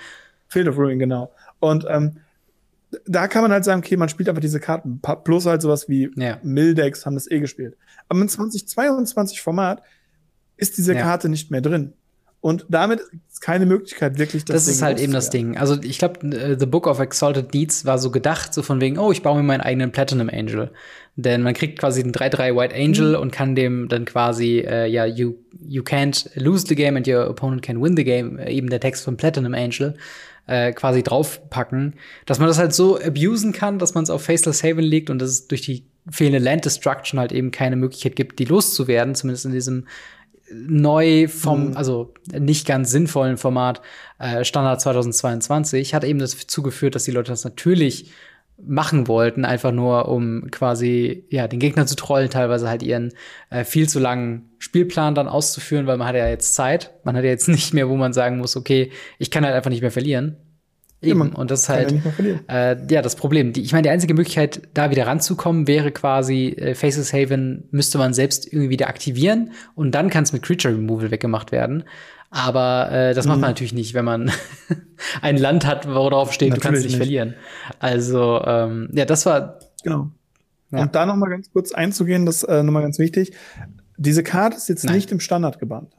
[0.47, 1.31] Field of Ruin, genau.
[1.59, 2.17] Und ähm,
[3.05, 4.99] da kann man halt sagen, okay, man spielt einfach diese Karten.
[5.23, 6.39] Plus halt sowas wie ja.
[6.43, 7.77] Mildex haben das eh gespielt.
[8.09, 9.81] Aber im 2022 Format
[10.57, 11.01] ist diese ja.
[11.01, 11.93] Karte nicht mehr drin.
[12.41, 15.57] Und damit ist keine Möglichkeit, wirklich das Das Ding ist halt eben das Ding.
[15.57, 18.97] Also ich glaube, äh, The Book of Exalted Deeds war so gedacht, so von wegen,
[18.97, 20.71] oh, ich baue mir meinen eigenen Platinum Angel.
[21.15, 23.21] Denn man kriegt quasi den 3-3 White Angel mhm.
[23.21, 25.35] und kann dem dann quasi, äh, ja, you,
[25.67, 28.79] you can't lose the game and your opponent can win the game, äh, eben der
[28.79, 29.95] Text von Platinum Angel,
[30.47, 31.93] äh, quasi draufpacken.
[32.25, 35.19] Dass man das halt so abusen kann, dass man es auf Faceless Haven legt und
[35.19, 39.45] dass es durch die fehlende Land Destruction halt eben keine Möglichkeit gibt, die loszuwerden, zumindest
[39.45, 39.85] in diesem
[40.53, 41.77] neu vom, mhm.
[41.77, 43.81] also nicht ganz sinnvollen Format
[44.19, 48.11] äh, Standard 2022, hat eben dazu geführt, dass die Leute das natürlich
[48.63, 53.13] machen wollten, einfach nur um quasi ja den Gegner zu trollen, teilweise halt ihren
[53.49, 57.23] äh, viel zu langen Spielplan dann auszuführen, weil man hat ja jetzt Zeit, man hat
[57.23, 59.91] ja jetzt nicht mehr, wo man sagen muss, okay, ich kann halt einfach nicht mehr
[59.91, 60.37] verlieren.
[61.01, 61.29] Eben.
[61.29, 61.93] Ja, und das ist halt
[62.47, 63.53] ja, äh, ja das Problem.
[63.53, 67.97] Die, ich meine, die einzige Möglichkeit, da wieder ranzukommen, wäre quasi äh, Faces Haven müsste
[67.97, 71.83] man selbst irgendwie wieder aktivieren und dann kann es mit Creature Removal weggemacht werden.
[72.29, 73.29] Aber äh, das mhm.
[73.29, 73.51] macht man mhm.
[73.51, 74.31] natürlich nicht, wenn man
[75.21, 77.35] ein Land hat, worauf steht, natürlich du kannst nicht, nicht, verlieren.
[77.79, 80.11] Also ähm, ja, das war genau.
[80.71, 80.83] Ja.
[80.83, 83.33] Und da noch mal ganz kurz einzugehen, das äh, noch mal ganz wichtig.
[83.97, 84.95] Diese Karte ist jetzt Nein.
[84.95, 85.93] nicht im Standard gebannt.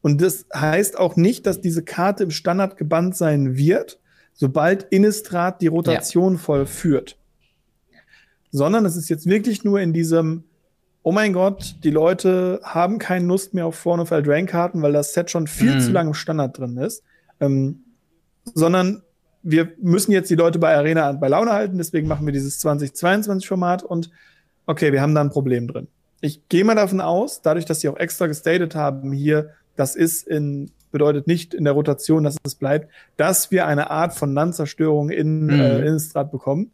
[0.00, 4.00] Und das heißt auch nicht, dass diese Karte im Standard gebannt sein wird,
[4.38, 6.38] sobald Innistrad die Rotation ja.
[6.38, 7.18] vollführt.
[8.50, 10.44] Sondern es ist jetzt wirklich nur in diesem
[11.08, 15.14] oh mein Gott, die Leute haben keine Lust mehr auf Throne of Eldraine-Karten, weil das
[15.14, 15.80] Set schon viel mhm.
[15.80, 17.02] zu lange im Standard drin ist.
[17.40, 17.80] Ähm,
[18.44, 19.02] sondern
[19.42, 23.84] wir müssen jetzt die Leute bei Arena bei Laune halten, deswegen machen wir dieses 2022-Format
[23.84, 24.10] und
[24.66, 25.88] okay, wir haben da ein Problem drin.
[26.20, 30.26] Ich gehe mal davon aus, dadurch, dass sie auch extra gestated haben hier, das ist
[30.28, 35.10] in, bedeutet nicht in der Rotation, dass es bleibt, dass wir eine Art von Landzerstörung
[35.10, 35.60] in mhm.
[35.60, 36.72] äh, Innistrad bekommen.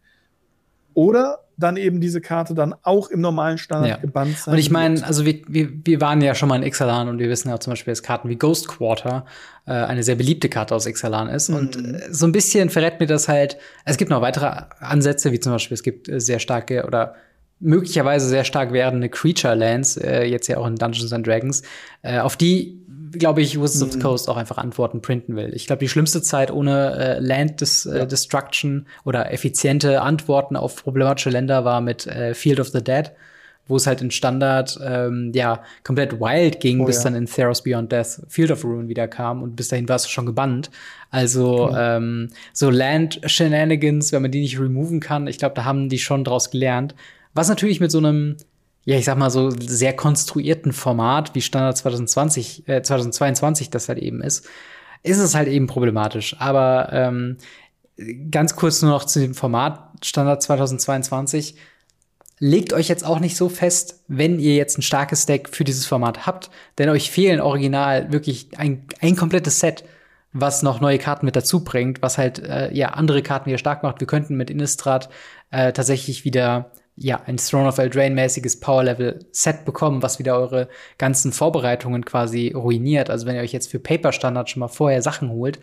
[0.94, 3.96] Oder dann eben diese Karte dann auch im normalen Standard ja.
[3.96, 4.54] gebannt sein.
[4.54, 7.28] Und ich meine, also wir, wir, wir waren ja schon mal in Ixalan und wir
[7.28, 9.24] wissen ja zum Beispiel, dass Karten wie Ghost Quarter
[9.66, 11.48] äh, eine sehr beliebte Karte aus Ixalan ist.
[11.48, 11.56] Mhm.
[11.56, 14.46] Und äh, so ein bisschen verrät mir das halt, es gibt noch weitere
[14.80, 17.14] Ansätze, wie zum Beispiel, es gibt äh, sehr starke oder
[17.60, 21.62] möglicherweise sehr stark werdende Creature Lands, äh, jetzt ja auch in Dungeons and Dragons,
[22.02, 22.84] äh, auf die
[23.18, 24.02] glaube ich, Wizards of the mhm.
[24.02, 25.52] Coast auch einfach Antworten printen will.
[25.54, 28.06] Ich glaube, die schlimmste Zeit ohne äh, Land Dis äh, ja.
[28.06, 33.10] Destruction oder effiziente Antworten auf problematische Länder war mit äh, Field of the Dead,
[33.66, 37.04] wo es halt in Standard ähm, ja komplett wild ging, oh, bis ja.
[37.04, 40.08] dann in Theros Beyond Death Field of Ruin wieder kam und bis dahin war es
[40.08, 40.70] schon gebannt.
[41.10, 41.76] Also mhm.
[41.78, 45.98] ähm, so Land Shenanigans, wenn man die nicht removen kann, ich glaube, da haben die
[45.98, 46.94] schon draus gelernt.
[47.34, 48.36] Was natürlich mit so einem
[48.85, 53.99] ja, ich sag mal so sehr konstruierten Format wie Standard 2020, äh, 2022 das halt
[53.99, 54.47] eben ist,
[55.03, 56.37] ist es halt eben problematisch.
[56.39, 57.39] Aber ähm,
[58.30, 61.57] ganz kurz nur noch zu dem Format Standard 2022.
[62.41, 65.87] Legt euch jetzt auch nicht so fest, wenn ihr jetzt ein starkes Deck für dieses
[65.87, 69.85] Format habt, denn euch fehlen original wirklich ein, ein komplettes Set,
[70.32, 73.85] was noch neue Karten mit dazu bringt, was halt äh, ja andere Karten wieder stark
[73.85, 74.01] macht.
[74.01, 75.09] Wir könnten mit Innistrad
[75.51, 82.05] äh, tatsächlich wieder ja, ein Throne of Eldraine-mäßiges Power-Level-Set bekommen, was wieder eure ganzen Vorbereitungen
[82.05, 83.11] quasi ruiniert.
[83.11, 85.59] Also wenn ihr euch jetzt für Paper-Standard schon mal vorher Sachen holt,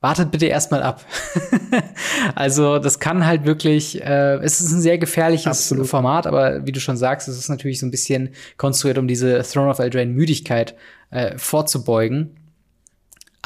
[0.00, 1.04] wartet bitte erstmal ab.
[2.34, 5.88] also das kann halt wirklich, äh, es ist ein sehr gefährliches Absolut.
[5.88, 9.42] Format, aber wie du schon sagst, es ist natürlich so ein bisschen konstruiert, um diese
[9.42, 10.74] Throne of Eldraine-Müdigkeit
[11.10, 12.37] äh, vorzubeugen.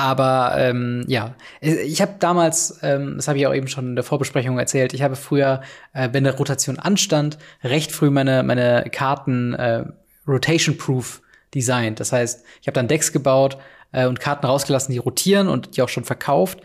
[0.02, 4.02] Aber ähm, ja, ich habe damals, ähm, das habe ich auch eben schon in der
[4.02, 5.60] Vorbesprechung erzählt, ich habe früher,
[5.92, 9.84] äh, wenn der Rotation anstand, recht früh meine, meine Karten äh,
[10.26, 11.22] rotation-proof
[11.54, 12.00] designt.
[12.00, 13.58] Das heißt, ich habe dann Decks gebaut
[13.92, 16.58] äh, und Karten rausgelassen, die rotieren und die auch schon verkauft.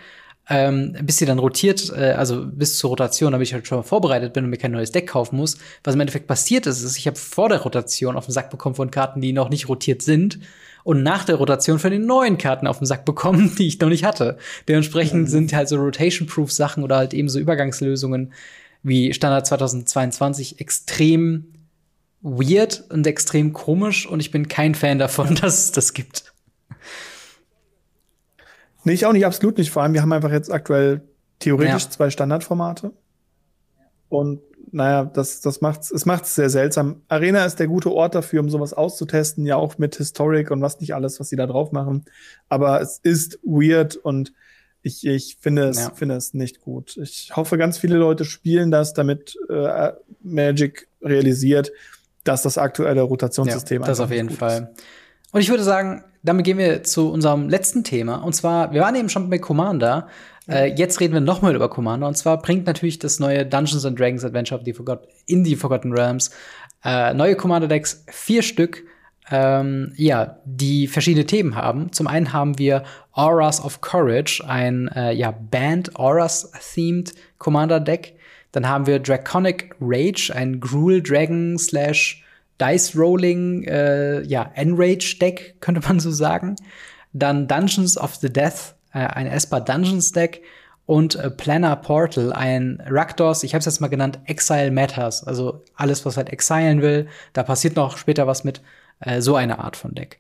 [0.50, 3.84] Ähm, bis sie dann rotiert, äh, also bis zur Rotation, damit ich halt schon mal
[3.84, 5.60] vorbereitet bin und mir kein neues Deck kaufen muss.
[5.84, 8.74] Was im Endeffekt passiert ist, ist, ich habe vor der Rotation auf den Sack bekommen
[8.74, 10.40] von Karten, die noch nicht rotiert sind
[10.88, 13.90] und nach der Rotation für die neuen Karten auf den Sack bekommen, die ich noch
[13.90, 14.38] nicht hatte.
[14.70, 15.28] Dementsprechend mhm.
[15.28, 18.32] sind halt so Rotation-Proof Sachen oder halt eben so Übergangslösungen
[18.84, 21.48] wie Standard 2022 extrem
[22.22, 26.34] weird und extrem komisch und ich bin kein Fan davon, dass es das gibt.
[28.86, 29.72] Nee, ich auch nicht, absolut nicht.
[29.72, 31.02] Vor allem, wir haben einfach jetzt aktuell
[31.40, 31.90] theoretisch ja.
[31.90, 32.94] zwei Standardformate.
[34.08, 34.40] Und
[34.72, 37.02] naja, das, das macht's, es macht's sehr seltsam.
[37.08, 40.80] Arena ist der gute Ort dafür, um sowas auszutesten, ja auch mit Historic und was
[40.80, 42.06] nicht alles, was sie da drauf machen.
[42.50, 44.34] Aber es ist weird und
[44.82, 45.90] ich, ich finde es, ja.
[45.92, 46.98] finde es nicht gut.
[46.98, 49.92] Ich hoffe, ganz viele Leute spielen das, damit äh,
[50.22, 51.72] Magic realisiert,
[52.24, 54.74] dass das aktuelle Rotationssystem ja, das auf jeden Fall.
[54.74, 54.84] Ist.
[55.38, 58.24] Und ich würde sagen, damit gehen wir zu unserem letzten Thema.
[58.24, 60.08] Und zwar, wir waren eben schon bei Commander.
[60.50, 62.08] Äh, jetzt reden wir nochmal über Commander.
[62.08, 65.56] Und zwar bringt natürlich das neue Dungeons and Dragons Adventure of the Forgot in die
[65.56, 66.32] Forgotten Realms
[66.84, 68.84] äh, neue Commander-Decks, vier Stück,
[69.30, 71.92] ähm, ja, die verschiedene Themen haben.
[71.92, 72.82] Zum einen haben wir
[73.12, 78.16] Auras of Courage, ein äh, ja, Band Auras-themed Commander-Deck.
[78.54, 82.24] Dann haben wir Draconic Rage, ein Gruul Dragon slash
[82.62, 86.56] Dice Rolling, äh, ja, Enrage Deck, könnte man so sagen.
[87.14, 90.42] Dann Dungeons of the Death, äh, ein Esper Dungeons Deck
[90.86, 95.64] und äh, Planner Portal, ein Rakdos, ich habe es jetzt mal genannt, Exile Matters, also
[95.76, 98.62] alles, was halt exilen will, da passiert noch später was mit,
[99.02, 100.20] äh, so eine Art von Deck.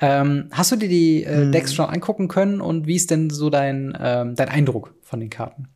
[0.00, 1.52] Ähm, hast du dir die äh, hm.
[1.52, 5.30] Decks schon angucken können und wie ist denn so dein, ähm, dein Eindruck von den
[5.30, 5.68] Karten?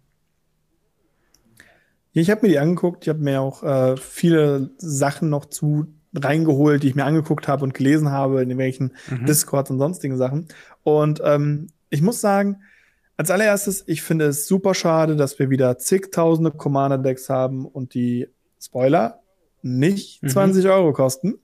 [2.22, 6.82] Ich habe mir die angeguckt, ich habe mir auch äh, viele Sachen noch zu reingeholt,
[6.82, 9.26] die ich mir angeguckt habe und gelesen habe in irgendwelchen mhm.
[9.26, 10.46] Discords und sonstigen Sachen.
[10.84, 12.62] Und ähm, ich muss sagen,
[13.16, 18.28] als allererstes, ich finde es super schade, dass wir wieder zigtausende Commander-Decks haben und die
[18.60, 19.20] Spoiler
[19.62, 20.28] nicht mhm.
[20.28, 21.34] 20 Euro kosten.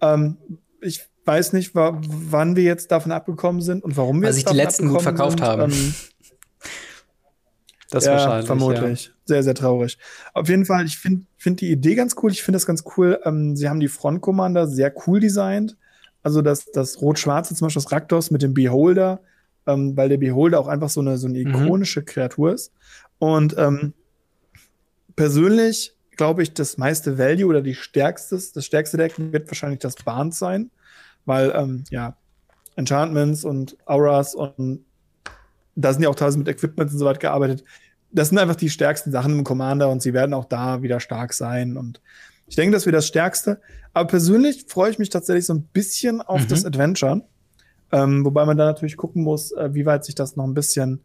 [0.00, 0.36] Ähm,
[0.80, 4.54] ich weiß nicht, wann wir jetzt davon abgekommen sind und warum wir Weil sich die
[4.54, 5.48] letzten gut verkauft sind.
[5.48, 5.72] haben.
[5.72, 5.94] Ähm,
[7.90, 8.46] das ja, wahrscheinlich.
[8.46, 9.06] Vermutlich.
[9.06, 9.12] Ja.
[9.24, 9.98] Sehr, sehr traurig.
[10.34, 12.30] Auf jeden Fall, ich finde find die Idee ganz cool.
[12.30, 13.20] Ich finde das ganz cool.
[13.24, 15.76] Ähm, sie haben die Front Commander sehr cool designt.
[16.22, 19.20] Also das, das Rot-Schwarze, zum Beispiel das Raktos mit dem Beholder,
[19.66, 21.46] ähm, weil der Beholder auch einfach so eine, so eine mhm.
[21.46, 22.06] ikonische mhm.
[22.06, 22.72] Kreatur ist.
[23.18, 23.92] Und ähm,
[25.14, 29.96] persönlich glaube ich, das meiste Value oder die stärkste, das stärkste Deck wird wahrscheinlich das
[29.96, 30.70] Barnes sein,
[31.24, 32.16] weil, ähm, ja,
[32.74, 34.84] Enchantments und Auras und
[35.76, 37.64] da sind ja auch teilweise mit Equipment und so weiter gearbeitet.
[38.10, 41.34] Das sind einfach die stärksten Sachen im Commander und sie werden auch da wieder stark
[41.34, 41.76] sein.
[41.76, 42.00] Und
[42.46, 43.60] ich denke, das wird das Stärkste.
[43.92, 46.48] Aber persönlich freue ich mich tatsächlich so ein bisschen auf mhm.
[46.48, 47.22] das Adventure.
[47.92, 51.02] Ähm, wobei man da natürlich gucken muss, äh, wie weit sich das noch ein bisschen,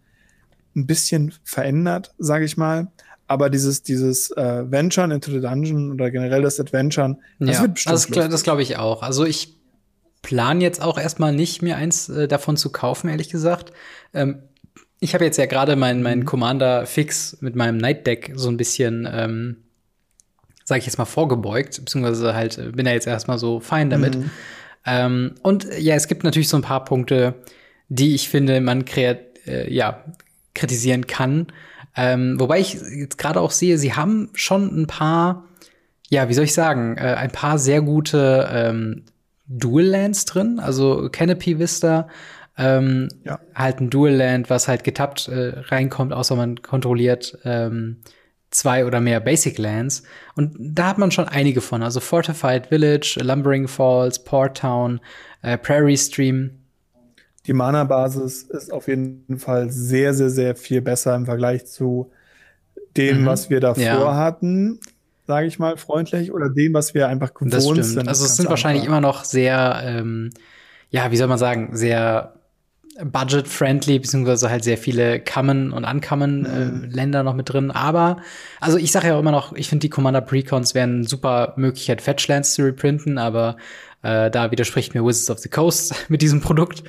[0.75, 2.87] ein bisschen verändert, sage ich mal.
[3.27, 7.75] Aber dieses, dieses äh, Venturen into the Dungeon oder generell das Adventuren, das ja, wird
[7.75, 8.15] bestimmt.
[8.15, 9.03] Das, das glaube ich auch.
[9.03, 9.57] Also ich
[10.21, 13.71] plan jetzt auch erstmal nicht, mir eins äh, davon zu kaufen, ehrlich gesagt.
[14.13, 14.43] Ähm,
[15.01, 16.25] ich habe jetzt ja gerade meinen mein mhm.
[16.25, 19.57] Commander Fix mit meinem Night Deck so ein bisschen, ähm,
[20.63, 24.15] sage ich jetzt mal, vorgebeugt, beziehungsweise halt äh, bin da jetzt erstmal so fein damit.
[24.15, 24.29] Mhm.
[24.85, 27.33] Ähm, und ja, es gibt natürlich so ein paar Punkte,
[27.89, 30.05] die ich finde, man äh, ja,
[30.53, 31.47] kritisieren kann.
[31.95, 35.45] Ähm, wobei ich jetzt gerade auch sehe, sie haben schon ein paar,
[36.09, 39.03] ja, wie soll ich sagen, äh, ein paar sehr gute ähm,
[39.47, 40.59] Dual Lands drin.
[40.59, 42.07] Also Canopy Vista
[42.61, 43.39] ähm, ja.
[43.55, 47.97] halt ein Dual Land, was halt getappt äh, reinkommt, außer man kontrolliert ähm,
[48.51, 50.03] zwei oder mehr Basic Lands.
[50.35, 51.81] Und da hat man schon einige von.
[51.81, 54.99] Also Fortified Village, Lumbering Falls, Port Town,
[55.41, 56.51] äh, Prairie Stream.
[57.47, 62.11] Die Mana-Basis ist auf jeden Fall sehr, sehr, sehr viel besser im Vergleich zu
[62.95, 63.25] dem, mhm.
[63.25, 64.15] was wir davor ja.
[64.15, 64.79] hatten
[65.31, 68.07] sage ich mal, freundlich oder dem, was wir einfach gewohnt sind.
[68.09, 70.29] Also es sind wahrscheinlich immer noch sehr, ähm,
[70.89, 72.33] ja, wie soll man sagen, sehr
[72.99, 77.25] budget-friendly, beziehungsweise halt sehr viele Common- und Uncommon-Länder äh, mhm.
[77.25, 77.71] noch mit drin.
[77.71, 78.17] Aber,
[78.59, 81.53] also ich sage ja auch immer noch, ich finde die Commander Precons wären eine super
[81.55, 83.57] Möglichkeit, Fetchlands zu reprinten, aber
[84.03, 86.83] äh, da widerspricht mir Wizards of the Coast mit diesem Produkt.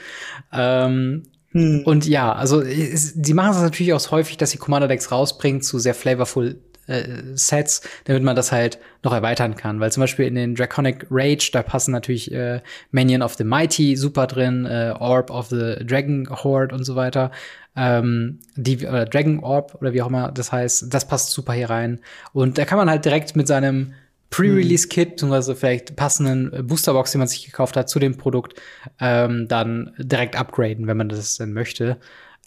[0.53, 1.23] Ähm,
[1.53, 1.83] hm.
[1.85, 5.95] Und ja, also sie machen es natürlich auch häufig, dass sie Commander-Decks rausbringen zu sehr
[5.95, 7.03] flavorful äh,
[7.35, 9.81] Sets, damit man das halt noch erweitern kann.
[9.81, 12.61] Weil zum Beispiel in den Draconic Rage, da passen natürlich äh,
[12.91, 17.31] Minion of the Mighty super drin, äh, Orb of the Dragon Horde und so weiter.
[17.75, 21.71] Ähm, die äh, Dragon Orb oder wie auch immer das heißt, das passt super hier
[21.71, 22.01] rein.
[22.33, 23.95] Und da kann man halt direkt mit seinem
[24.33, 28.61] Pre-Release-Kit, beziehungsweise vielleicht passenden Boosterbox, den man sich gekauft hat, zu dem Produkt,
[28.99, 31.99] ähm, dann direkt upgraden, wenn man das denn möchte.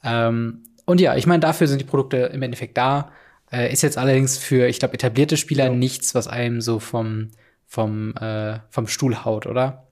[0.04, 3.12] Ähm, und ja, ich meine, dafür sind die Produkte im Endeffekt da.
[3.56, 5.72] Äh, ist jetzt allerdings für, ich glaube, etablierte Spieler ja.
[5.72, 7.30] nichts, was einem so vom,
[7.66, 9.88] vom, äh, vom Stuhl haut, oder?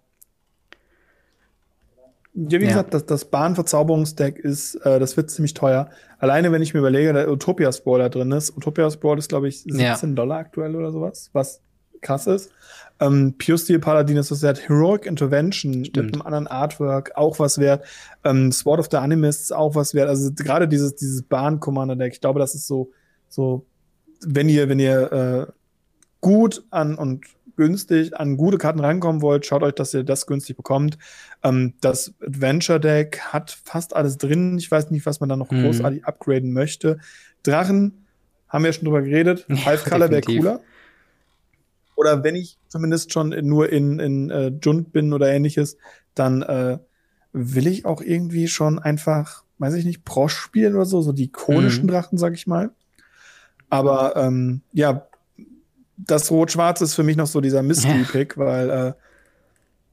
[2.33, 2.69] Ja, wie ja.
[2.69, 5.89] gesagt, das, das Bahnverzauberungsdeck ist, äh, das wird ziemlich teuer.
[6.17, 8.57] Alleine, wenn ich mir überlege, der Utopia Sprawl da drin ist.
[8.57, 10.15] Utopia Sprawl ist, glaube ich, 17 ja.
[10.15, 11.61] Dollar aktuell oder sowas, was
[12.01, 12.51] krass ist.
[12.99, 14.67] Ähm, Pure Steel Paladin ist was wert.
[14.67, 16.07] Heroic Intervention Stimmt.
[16.07, 17.85] mit einem anderen Artwork auch was wert.
[18.25, 20.09] Ähm, Sword of the Animists auch was wert.
[20.09, 22.91] Also gerade dieses, dieses Bahn-Commander-Deck, ich glaube, das ist so
[23.33, 23.65] so,
[24.21, 25.51] wenn ihr, wenn ihr äh,
[26.21, 27.25] gut an und
[27.55, 30.99] günstig an gute Karten rankommen wollt, schaut euch, dass ihr das günstig bekommt.
[31.41, 34.59] Ähm, das Adventure Deck hat fast alles drin.
[34.59, 35.63] Ich weiß nicht, was man da noch mhm.
[35.63, 36.99] großartig upgraden möchte.
[37.41, 38.05] Drachen
[38.49, 39.47] haben wir schon drüber geredet.
[39.49, 40.61] Five Color wäre cooler.
[41.95, 45.77] Oder wenn ich zumindest schon nur in, in äh, Jund bin oder ähnliches,
[46.13, 46.77] dann äh,
[47.31, 51.25] will ich auch irgendwie schon einfach, weiß ich nicht, Prosch spielen oder so, so die
[51.25, 51.87] ikonischen mhm.
[51.87, 52.69] Drachen, sag ich mal.
[53.73, 55.07] Aber ähm, ja,
[55.97, 58.93] das Rot-Schwarz ist für mich noch so dieser Mystery-Pick, weil äh,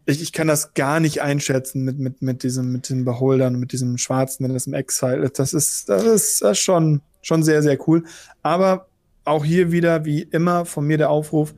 [0.04, 3.72] ich, ich kann das gar nicht einschätzen mit, mit, mit diesem, mit den Beholdern, mit
[3.72, 5.30] diesem Schwarzen, mit diesem Exile.
[5.30, 8.04] Das ist, das ist, das ist schon, schon sehr, sehr cool.
[8.42, 8.88] Aber
[9.24, 11.54] auch hier wieder, wie immer, von mir der Aufruf,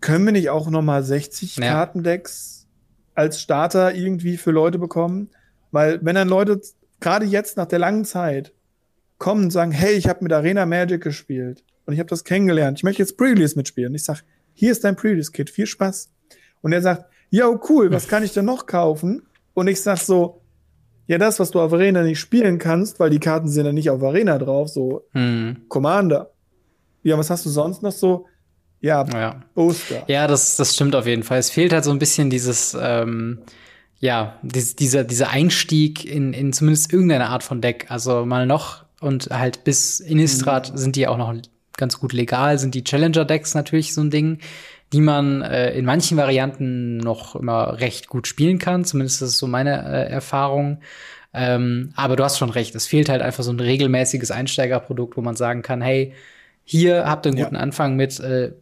[0.00, 1.72] können wir nicht auch nochmal 60 ja.
[1.72, 2.66] Kartendecks
[3.14, 5.28] als Starter irgendwie für Leute bekommen?
[5.72, 6.58] Weil wenn dann Leute,
[7.00, 8.54] gerade jetzt nach der langen Zeit,
[9.18, 12.78] kommen und sagen, hey, ich habe mit Arena Magic gespielt und ich habe das kennengelernt.
[12.78, 13.90] Ich möchte jetzt Pre-Release mitspielen.
[13.90, 14.22] Und ich sag,
[14.54, 16.10] hier ist dein Pre-Release-Kit, viel Spaß.
[16.62, 19.22] Und er sagt, yo, cool, was kann ich denn noch kaufen?
[19.54, 20.42] Und ich sag so,
[21.06, 23.90] ja, das, was du auf Arena nicht spielen kannst, weil die Karten sind ja nicht
[23.90, 25.62] auf Arena drauf, so hm.
[25.68, 26.30] Commander.
[27.02, 28.26] Ja, was hast du sonst noch so?
[28.80, 29.40] Ja, ja.
[29.54, 30.04] Oster.
[30.06, 31.38] Ja, das, das stimmt auf jeden Fall.
[31.38, 33.40] Es fehlt halt so ein bisschen dieses, ähm,
[33.98, 37.86] ja, dies, dieser, dieser Einstieg in, in zumindest irgendeine Art von Deck.
[37.88, 40.76] Also mal noch und halt bis Innistrad mhm.
[40.76, 41.34] sind die auch noch
[41.76, 44.38] ganz gut legal, sind die Challenger-Decks natürlich so ein Ding,
[44.92, 48.84] die man äh, in manchen Varianten noch immer recht gut spielen kann.
[48.84, 50.80] Zumindest ist so meine äh, Erfahrung.
[51.34, 55.20] Ähm, aber du hast schon recht, es fehlt halt einfach so ein regelmäßiges Einsteigerprodukt, wo
[55.20, 56.14] man sagen kann, hey,
[56.64, 57.60] hier habt ihr einen guten ja.
[57.60, 58.18] Anfang mit.
[58.18, 58.52] Äh,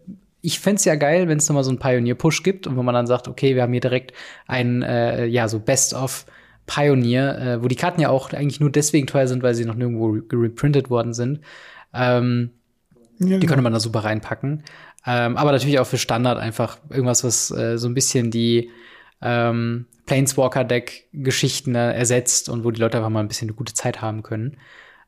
[0.42, 3.06] ich fände ja geil, wenn es nochmal so einen Pioneer-Push gibt und wo man dann
[3.06, 4.12] sagt, okay, wir haben hier direkt
[4.46, 6.26] ein, äh, ja, so Best-of
[6.66, 9.74] Pioneer, äh, wo die Karten ja auch eigentlich nur deswegen teuer sind, weil sie noch
[9.74, 11.40] nirgendwo reprintet worden sind.
[11.94, 12.50] Ähm,
[13.18, 13.46] ja, die genau.
[13.46, 14.62] könnte man da super reinpacken.
[15.06, 18.70] Ähm, aber natürlich auch für Standard einfach irgendwas, was äh, so ein bisschen die
[19.22, 24.02] ähm, Planeswalker-Deck-Geschichten äh, ersetzt und wo die Leute einfach mal ein bisschen eine gute Zeit
[24.02, 24.56] haben können.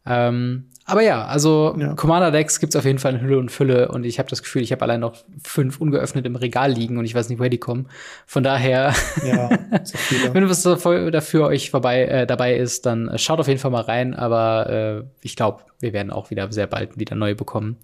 [0.06, 1.94] Ähm, aber ja, also ja.
[1.94, 4.72] Commander-Decks gibt's auf jeden Fall in Hülle und Fülle und ich habe das Gefühl, ich
[4.72, 7.88] habe allein noch fünf ungeöffnet im Regal liegen und ich weiß nicht, woher die kommen.
[8.26, 9.50] Von daher, ja,
[10.32, 14.14] wenn was dafür euch vorbei äh, dabei ist, dann schaut auf jeden Fall mal rein.
[14.14, 17.76] Aber äh, ich glaube, wir werden auch wieder sehr bald wieder neue bekommen.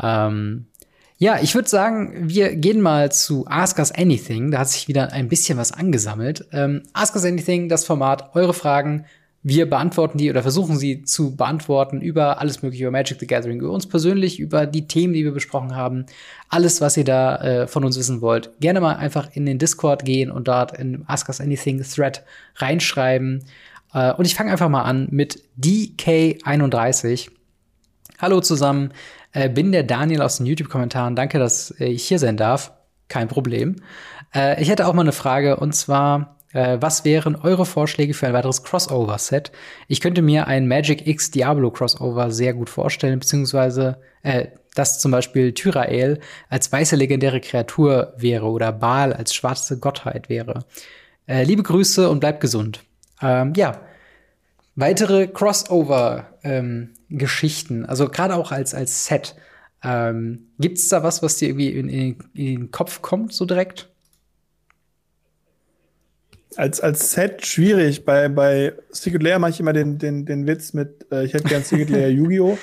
[0.00, 0.66] Ähm,
[1.16, 4.50] ja, ich würde sagen, wir gehen mal zu Ask Us Anything.
[4.50, 6.46] Da hat sich wieder ein bisschen was angesammelt.
[6.52, 9.06] Ähm, Ask Us Anything, das Format, eure Fragen.
[9.46, 13.60] Wir beantworten die oder versuchen sie zu beantworten über alles mögliche, über Magic the Gathering,
[13.60, 16.06] über uns persönlich, über die Themen, die wir besprochen haben.
[16.48, 18.58] Alles, was ihr da äh, von uns wissen wollt.
[18.60, 22.24] Gerne mal einfach in den Discord gehen und dort in Ask Us Anything Thread
[22.56, 23.44] reinschreiben.
[23.92, 27.28] Äh, und ich fange einfach mal an mit DK31.
[28.18, 28.94] Hallo zusammen.
[29.32, 31.16] Äh, bin der Daniel aus den YouTube-Kommentaren.
[31.16, 32.72] Danke, dass äh, ich hier sein darf.
[33.08, 33.76] Kein Problem.
[34.34, 38.26] Äh, ich hätte auch mal eine Frage und zwar, äh, was wären eure Vorschläge für
[38.26, 39.52] ein weiteres Crossover-Set?
[39.88, 45.10] Ich könnte mir ein Magic X Diablo Crossover sehr gut vorstellen, beziehungsweise äh, dass zum
[45.10, 50.64] Beispiel Tyrael als weiße legendäre Kreatur wäre oder Baal als schwarze Gottheit wäre.
[51.26, 52.82] Äh, liebe Grüße und bleibt gesund.
[53.20, 53.80] Ähm, ja,
[54.74, 56.94] weitere Crossover ähm,
[57.86, 59.36] also gerade auch als, als Set.
[59.82, 63.44] Ähm, Gibt es da was, was dir irgendwie in, in, in, den Kopf kommt, so
[63.44, 63.93] direkt?
[66.56, 68.04] Als, als Set schwierig.
[68.04, 71.48] Bei, bei Secret Layer mache ich immer den, den, den Witz mit, äh, ich hätte
[71.48, 72.58] gern Secret Layer Yu-Gi-Oh!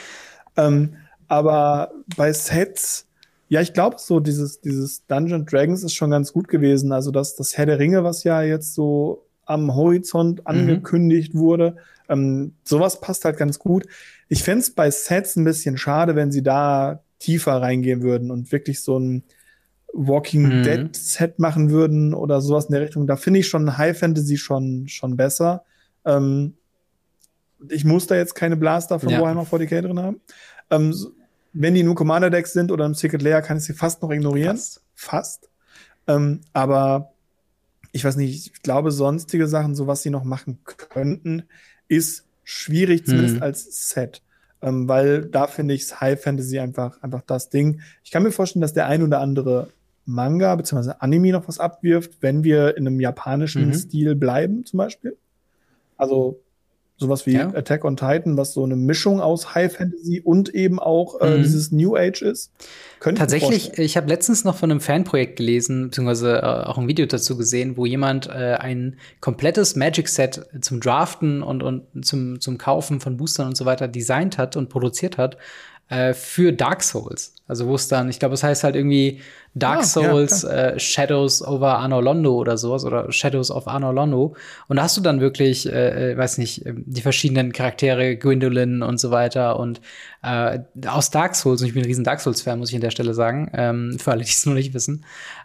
[0.58, 0.96] Ähm,
[1.28, 3.08] aber bei Sets,
[3.48, 6.92] ja, ich glaube, so dieses, dieses Dungeon Dragons ist schon ganz gut gewesen.
[6.92, 10.48] Also das, das Herr der Ringe, was ja jetzt so am Horizont mhm.
[10.48, 11.40] angekündigt mhm.
[11.40, 11.76] wurde,
[12.10, 13.88] ähm, sowas passt halt ganz gut.
[14.28, 18.52] Ich fände es bei Sets ein bisschen schade, wenn sie da tiefer reingehen würden und
[18.52, 19.24] wirklich so ein
[19.94, 20.64] Walking mhm.
[20.64, 23.08] Dead Set machen würden oder sowas in der Richtung.
[23.08, 25.64] Da finde ich schon High Fantasy schon, schon besser.
[26.06, 26.56] Ähm,
[27.70, 29.22] ich muss da jetzt keine Blaster von ja.
[29.22, 30.22] Warhammer 40k drin haben.
[30.70, 30.96] Ähm,
[31.54, 34.12] wenn die nur Commander Decks sind oder im Secret Layer, kann ich sie fast noch
[34.12, 34.58] ignorieren.
[34.58, 34.82] Fast.
[34.96, 35.50] fast.
[36.08, 37.12] Ähm, aber
[37.92, 41.44] ich weiß nicht, ich glaube, sonstige Sachen, so was sie noch machen könnten,
[41.88, 43.44] ist schwierig, zumindest mhm.
[43.44, 44.22] als Set.
[44.62, 47.82] Ähm, weil da finde ich High Fantasy einfach, einfach das Ding.
[48.04, 49.70] Ich kann mir vorstellen, dass der ein oder andere
[50.12, 50.94] Manga bzw.
[51.00, 53.74] Anime noch was abwirft, wenn wir in einem japanischen mhm.
[53.74, 55.18] Stil bleiben, zum Beispiel.
[55.98, 56.40] Also
[57.02, 57.48] Sowas wie ja.
[57.48, 61.42] Attack on Titan, was so eine Mischung aus High Fantasy und eben auch äh, mhm.
[61.42, 62.52] dieses New Age ist.
[63.00, 66.88] Könnte Tatsächlich, ich, ich habe letztens noch von einem Fanprojekt gelesen, beziehungsweise äh, auch ein
[66.88, 72.60] Video dazu gesehen, wo jemand äh, ein komplettes Magic-Set zum Draften und, und zum, zum
[72.60, 75.38] Kaufen von Boostern und so weiter designt hat und produziert hat
[75.90, 77.34] äh, für Dark Souls.
[77.48, 79.22] Also wo es dann, ich glaube, es heißt halt irgendwie
[79.54, 83.92] Dark ah, Souls, ja, äh, Shadows over Arno Londo oder sowas oder Shadows of Arno
[83.92, 84.36] Londo.
[84.70, 88.82] Und da hast du dann wirklich, äh, äh weiß nicht, ähm, die verschiedenen Charaktere, Gwendolyn
[88.82, 89.82] und so weiter und
[90.24, 91.62] äh, aus Dark Souls.
[91.62, 94.12] Und ich bin ein riesen Dark Souls-Fan, muss ich an der Stelle sagen, ähm, für
[94.12, 95.04] alle, die es noch nicht wissen.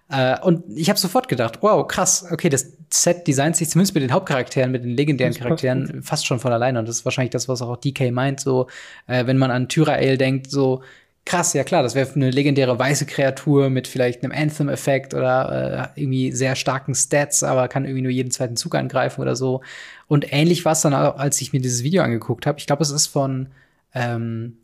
[0.09, 4.05] Äh, und ich habe sofort gedacht, wow, krass, okay, das Set designt sich zumindest mit
[4.05, 6.79] den Hauptcharakteren, mit den legendären Charakteren fast schon von alleine.
[6.79, 8.69] Und das ist wahrscheinlich das, was auch DK meint, so,
[9.09, 10.83] äh, wenn man an Tyrael denkt, so,
[11.27, 16.01] krass, ja klar, das wäre eine legendäre weiße Kreatur mit vielleicht einem Anthem-Effekt oder äh,
[16.01, 19.61] irgendwie sehr starken Stats, aber kann irgendwie nur jeden zweiten Zug angreifen oder so.
[20.07, 22.59] Und ähnlich war es dann als ich mir dieses Video angeguckt habe.
[22.59, 23.49] Ich glaube, es ist von
[23.93, 24.57] ähm,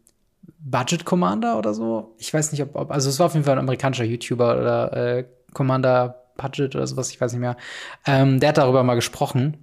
[0.60, 2.14] Budget Commander oder so.
[2.18, 4.92] Ich weiß nicht, ob, ob, also es war auf jeden Fall ein amerikanischer YouTuber oder
[4.96, 7.56] äh, Commander Budget oder sowas, ich weiß nicht mehr.
[8.06, 9.58] Ähm, der hat darüber mal gesprochen.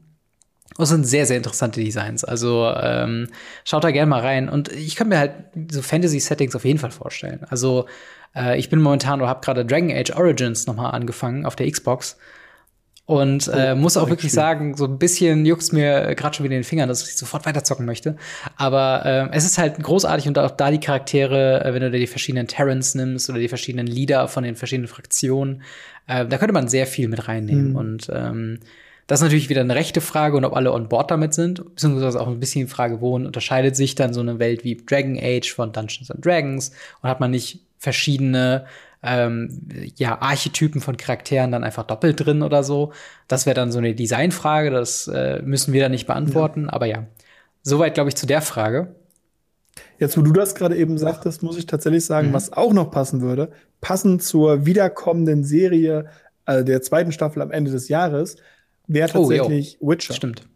[0.77, 2.23] Und es sind sehr, sehr interessante Designs.
[2.23, 3.27] Also ähm,
[3.65, 4.49] schaut da gerne mal rein.
[4.49, 5.33] Und ich kann mir halt
[5.71, 7.45] so Fantasy-Settings auf jeden Fall vorstellen.
[7.49, 7.85] Also
[8.35, 11.69] äh, ich bin momentan oder habe gerade Dragon Age Origins noch mal angefangen auf der
[11.69, 12.17] Xbox.
[13.09, 16.53] Und äh, oh, muss auch wirklich sagen, so ein bisschen juckt's mir gerade schon wieder
[16.53, 18.17] in den Fingern, dass ich sofort weiterzocken möchte.
[18.55, 21.97] Aber äh, es ist halt großartig und auch da die Charaktere, äh, wenn du dir
[21.97, 25.63] die verschiedenen Terrans nimmst oder die verschiedenen Leader von den verschiedenen Fraktionen,
[26.05, 27.71] äh, da könnte man sehr viel mit reinnehmen.
[27.71, 27.75] Mhm.
[27.75, 28.59] Und ähm,
[29.09, 32.21] das ist natürlich wieder eine rechte Frage und ob alle on board damit sind, beziehungsweise
[32.21, 35.51] auch ein bisschen die Frage, wohin unterscheidet sich dann so eine Welt wie Dragon Age
[35.51, 38.65] von Dungeons and Dragons und hat man nicht verschiedene
[39.01, 42.93] ähm, ja, Archetypen von Charakteren dann einfach doppelt drin oder so.
[43.27, 46.73] Das wäre dann so eine Designfrage, das äh, müssen wir dann nicht beantworten, ja.
[46.73, 47.07] aber ja.
[47.63, 48.93] Soweit, glaube ich, zu der Frage.
[49.97, 52.33] Jetzt, wo du das gerade eben sagtest, muss ich tatsächlich sagen, mhm.
[52.33, 53.49] was auch noch passen würde,
[53.81, 56.05] passend zur wiederkommenden Serie
[56.45, 58.37] äh, der zweiten Staffel am Ende des Jahres,
[58.89, 60.13] wäre tatsächlich oh, Witcher.
[60.13, 60.47] Stimmt.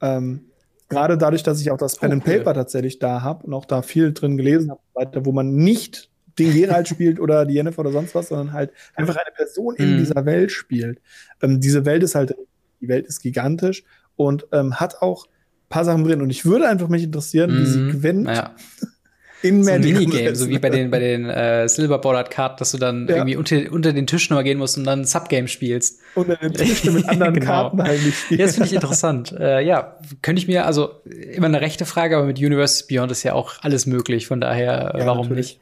[0.00, 0.46] Ähm,
[0.88, 2.54] Gerade dadurch, dass ich auch das Pen oh, and Paper cool.
[2.54, 6.88] tatsächlich da habe und auch da viel drin gelesen habe, wo man nicht den Geralt
[6.88, 9.98] spielt oder die Jennifer oder sonst was, sondern halt einfach eine Person in mhm.
[9.98, 11.00] dieser Welt spielt.
[11.42, 12.34] Ähm, diese Welt ist halt,
[12.80, 13.84] die Welt ist gigantisch
[14.16, 15.26] und ähm, hat auch
[15.68, 16.22] paar Sachen drin.
[16.22, 17.58] Und ich würde einfach mich interessieren, mhm.
[17.60, 18.00] wie sie mhm.
[18.00, 18.54] Gwent ja.
[19.42, 22.72] in so ein Minigame, so wie bei den, bei den äh, Silver Ballard Karten, dass
[22.72, 23.16] du dann ja.
[23.16, 26.00] irgendwie unter, unter den Tisch nochmal gehen musst und dann ein Subgame spielst.
[26.14, 27.46] Unter den Tisch mit anderen genau.
[27.46, 28.40] Karten eigentlich spielen.
[28.40, 29.32] Ja, das finde ich interessant.
[29.38, 30.90] äh, ja, könnte ich mir, also
[31.32, 34.94] immer eine rechte Frage, aber mit Universe Beyond ist ja auch alles möglich, von daher,
[34.98, 35.46] ja, warum natürlich.
[35.46, 35.60] nicht?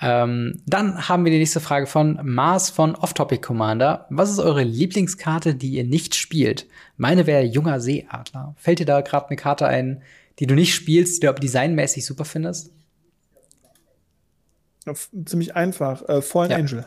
[0.00, 4.06] Ähm, dann haben wir die nächste Frage von Mars von Off-Topic Commander.
[4.10, 6.66] Was ist eure Lieblingskarte, die ihr nicht spielt?
[6.96, 8.54] Meine wäre junger Seeadler.
[8.56, 10.02] Fällt dir da gerade eine Karte ein,
[10.38, 12.70] die du nicht spielst, die du aber designmäßig super findest?
[15.24, 16.08] Ziemlich einfach.
[16.08, 16.56] Äh, Fallen ja.
[16.58, 16.84] Angel.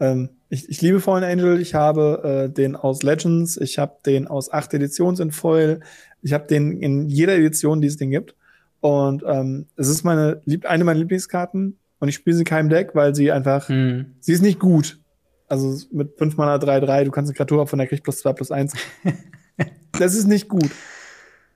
[0.00, 1.60] Ähm, ich, ich, liebe Fallen Angel.
[1.60, 3.56] Ich habe äh, den aus Legends.
[3.56, 5.80] Ich habe den aus acht Editions in Foil.
[6.22, 8.34] Ich habe den in jeder Edition, die es den gibt.
[8.80, 11.78] Und ähm, es ist meine eine meiner Lieblingskarten.
[12.00, 14.14] Und ich spiele sie in keinem Deck, weil sie einfach, mhm.
[14.20, 15.00] sie ist nicht gut.
[15.48, 18.50] Also mit 5 Mana 3-3, du kannst eine Kreatur von der kriegt plus 2 plus
[18.50, 18.74] 1.
[19.98, 20.70] das ist nicht gut.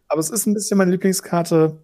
[0.08, 1.78] Aber es ist ein bisschen meine Lieblingskarte,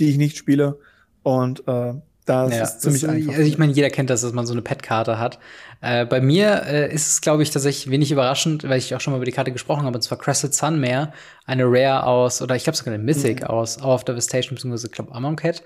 [0.00, 0.78] die ich nicht spiele.
[1.22, 3.32] Und äh, das ja, ist ziemlich das, einfach.
[3.34, 5.38] Also ich meine, jeder kennt das, dass man so eine Pet-Karte hat.
[5.80, 9.12] Äh, bei mir äh, ist es, glaube ich, tatsächlich wenig überraschend, weil ich auch schon
[9.12, 11.12] mal über die Karte gesprochen habe, und zwar Crescent Sunmare,
[11.44, 13.48] eine Rare aus, oder ich glaube sogar eine Mythic mhm.
[13.48, 15.62] aus Hour of Devastation, beziehungsweise, ich glaube, Amonkhet.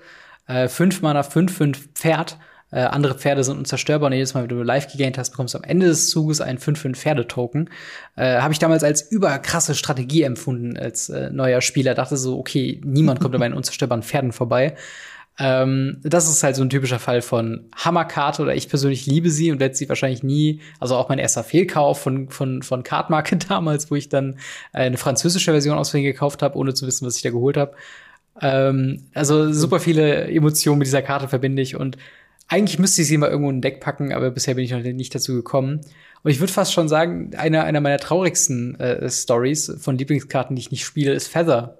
[0.47, 2.37] Äh, fünf Mana, fünf, fünf Pferd.
[2.71, 5.57] Äh, andere Pferde sind unzerstörbar und jedes Mal, wenn du live gegaint hast, bekommst du
[5.57, 7.69] am Ende des Zuges einen 5-5 Pferdetoken.
[8.15, 11.95] Äh, Habe ich damals als überkrasse Strategie empfunden als äh, neuer Spieler.
[11.95, 14.75] Dachte so, okay, niemand kommt an meinen unzerstörbaren Pferden vorbei.
[15.41, 19.51] Ähm, das ist halt so ein typischer Fall von Hammerkarte oder ich persönlich liebe sie
[19.51, 23.89] und werde sie wahrscheinlich nie, also auch mein erster Fehlkauf von, von, von Cardmarke damals,
[23.89, 24.37] wo ich dann
[24.73, 27.73] eine französische Version auswählen gekauft habe, ohne zu wissen, was ich da geholt habe.
[28.41, 31.97] Ähm, also super viele Emotionen mit dieser Karte verbinde ich und
[32.49, 34.81] eigentlich müsste ich sie mal irgendwo in ein Deck packen, aber bisher bin ich noch
[34.81, 35.81] nicht dazu gekommen.
[36.23, 40.61] Und ich würde fast schon sagen, einer einer meiner traurigsten äh, Stories von Lieblingskarten, die
[40.61, 41.78] ich nicht spiele, ist Feather.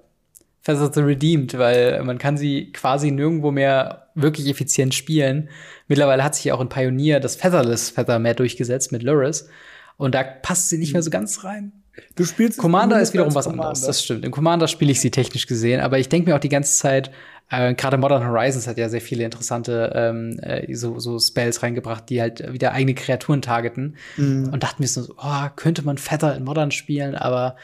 [0.62, 5.48] Feather the Redeemed, weil man kann sie quasi nirgendwo mehr wirklich effizient spielen.
[5.88, 9.48] Mittlerweile hat sich auch in Pioneer das Featherless Feather mehr durchgesetzt mit Luris.
[9.96, 11.72] Und da passt sie nicht mehr so ganz rein.
[12.16, 13.68] Du spielst Commander ist wiederum was Commander.
[13.68, 14.24] anderes, das stimmt.
[14.24, 17.10] Im Commander spiele ich sie technisch gesehen, aber ich denke mir auch die ganze Zeit,
[17.50, 22.08] äh, gerade Modern Horizons hat ja sehr viele interessante ähm, äh, so, so Spells reingebracht,
[22.08, 23.96] die halt wieder eigene Kreaturen targeten.
[24.16, 24.50] Mhm.
[24.52, 27.56] Und dachten mir so, oh, könnte man Feather in Modern spielen, aber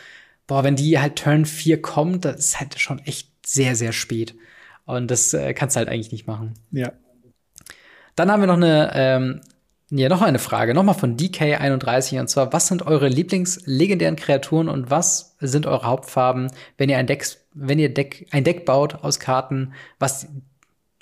[0.46, 4.34] boah, wenn die halt Turn 4 kommt, das ist halt schon echt sehr, sehr spät.
[4.84, 6.54] Und das äh, kannst du halt eigentlich nicht machen.
[6.70, 6.92] Ja.
[8.14, 9.40] Dann haben wir noch eine ähm,
[9.90, 14.90] ja, noch eine Frage, nochmal von DK31, und zwar, was sind eure Lieblingslegendären Kreaturen und
[14.90, 17.24] was sind eure Hauptfarben, wenn ihr ein Deck,
[17.54, 20.26] wenn ihr Deck, ein Deck baut aus Karten, was,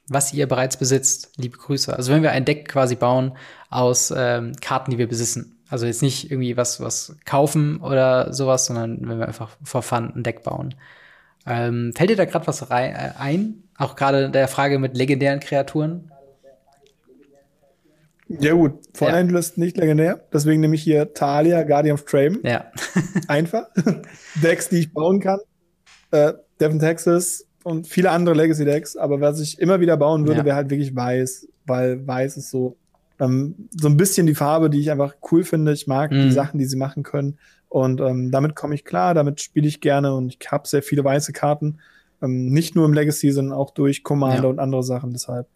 [0.09, 1.33] was ihr bereits besitzt?
[1.37, 1.97] Liebe Grüße.
[1.97, 3.33] Also wenn wir ein Deck quasi bauen
[3.71, 5.54] aus ähm, Karten, die wir besitzen.
[5.69, 10.13] Also jetzt nicht irgendwie was, was kaufen oder sowas, sondern wenn wir einfach vor Fun
[10.15, 10.75] ein Deck bauen.
[11.47, 13.65] Ähm, fällt dir da gerade was rein, äh, ein?
[13.77, 16.11] Auch gerade der Frage mit legendären Kreaturen?
[18.29, 19.39] Ja gut, Fallen ja.
[19.39, 22.39] ist nicht legendär, deswegen nehme ich hier Talia, Guardian of Trame.
[22.43, 22.71] Ja.
[23.29, 23.67] Einfach.
[24.43, 25.41] Decks, die ich bauen kann.
[26.11, 30.45] Äh, Devon Texas und viele andere Legacy-Decks, aber was ich immer wieder bauen würde, ja.
[30.45, 32.77] wäre halt wirklich weiß, weil weiß ist so
[33.21, 35.73] ähm, so ein bisschen die Farbe, die ich einfach cool finde.
[35.73, 36.23] Ich mag mhm.
[36.23, 37.39] die Sachen, die sie machen können.
[37.69, 41.03] Und ähm, damit komme ich klar, damit spiele ich gerne und ich habe sehr viele
[41.03, 41.79] weiße Karten.
[42.23, 44.49] Ähm, nicht nur im Legacy, sondern auch durch Commander ja.
[44.49, 45.11] und andere Sachen.
[45.11, 45.49] Deshalb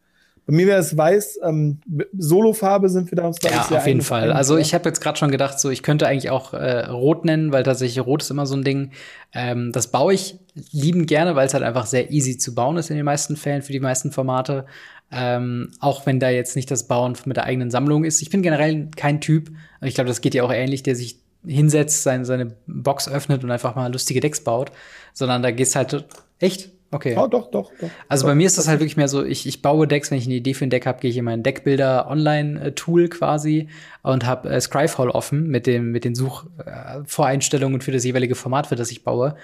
[0.48, 1.80] bei mir wäre es weiß, ähm,
[2.16, 4.32] Solo-Farbe sind wir da uns da Ja, auf jeden Fall.
[4.32, 7.52] Also ich habe jetzt gerade schon gedacht, so ich könnte eigentlich auch äh, Rot nennen,
[7.52, 8.92] weil tatsächlich Rot ist immer so ein Ding.
[9.34, 10.38] Ähm, das baue ich
[10.72, 13.60] liebend gerne, weil es halt einfach sehr easy zu bauen ist in den meisten Fällen
[13.60, 14.64] für die meisten Formate.
[15.12, 18.22] Ähm, auch wenn da jetzt nicht das Bauen mit der eigenen Sammlung ist.
[18.22, 19.50] Ich bin generell kein Typ,
[19.82, 23.50] ich glaube, das geht ja auch ähnlich, der sich hinsetzt, seine, seine Box öffnet und
[23.50, 24.72] einfach mal lustige Decks baut,
[25.12, 26.06] sondern da gehst halt
[26.38, 27.16] echt Okay.
[27.18, 27.90] Oh, doch, doch, doch.
[28.08, 30.18] Also doch, bei mir ist das halt wirklich mehr so, ich, ich baue Decks, wenn
[30.18, 33.68] ich eine Idee für ein Deck habe, gehe ich in mein Deckbilder Online-Tool quasi
[34.02, 38.76] und habe äh, Scryfall offen mit dem mit den Suchvoreinstellungen für das jeweilige Format, für
[38.76, 39.36] das ich baue.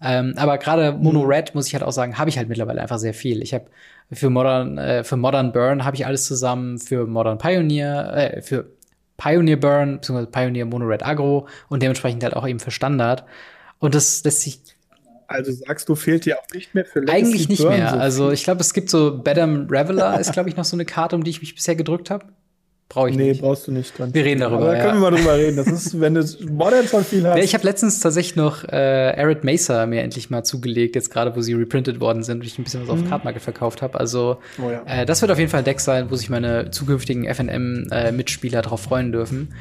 [0.00, 1.26] Ähm, aber gerade Mono mhm.
[1.26, 3.42] Red muss ich halt auch sagen, habe ich halt mittlerweile einfach sehr viel.
[3.42, 3.66] Ich habe
[4.12, 8.66] für Modern äh, für Modern Burn habe ich alles zusammen, für Modern Pioneer, äh, für
[9.16, 10.26] Pioneer Burn bzw.
[10.26, 13.24] Pioneer Mono Red Agro und dementsprechend halt auch eben für Standard.
[13.80, 14.60] Und das lässt sich
[15.32, 17.90] also sagst du, fehlt dir auch nicht mehr für Legacy Eigentlich nicht Burn mehr.
[17.90, 20.84] So also ich glaube, es gibt so Bedham Reveler ist, glaube ich, noch so eine
[20.84, 22.26] Karte, um die ich mich bisher gedrückt habe.
[22.92, 23.40] Brauche ich nee, nicht.
[23.40, 24.12] Nee, brauchst du nicht dran.
[24.12, 24.64] Wir reden darüber.
[24.64, 24.84] Aber da ja.
[24.84, 25.56] können wir mal drüber reden.
[25.56, 27.38] Das ist, wenn du Modern schon viel hast.
[27.38, 31.34] Ja, ich habe letztens tatsächlich noch äh, Arid Mesa mir endlich mal zugelegt, jetzt gerade,
[31.34, 33.04] wo sie reprintet worden sind und ich ein bisschen was mhm.
[33.04, 33.98] auf Cardmarket verkauft habe.
[33.98, 34.82] Also oh ja.
[34.84, 38.62] äh, das wird auf jeden Fall ein Deck sein, wo sich meine zukünftigen FNM-Mitspieler äh,
[38.62, 39.54] darauf freuen dürfen.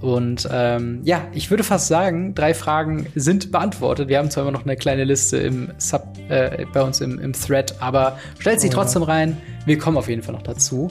[0.00, 4.08] Und ähm, ja, ich würde fast sagen, drei Fragen sind beantwortet.
[4.08, 7.32] Wir haben zwar immer noch eine kleine Liste im Sub, äh, bei uns im, im
[7.34, 9.36] Thread, aber stellt sie oh, trotzdem rein.
[9.66, 10.90] Wir kommen auf jeden Fall noch dazu.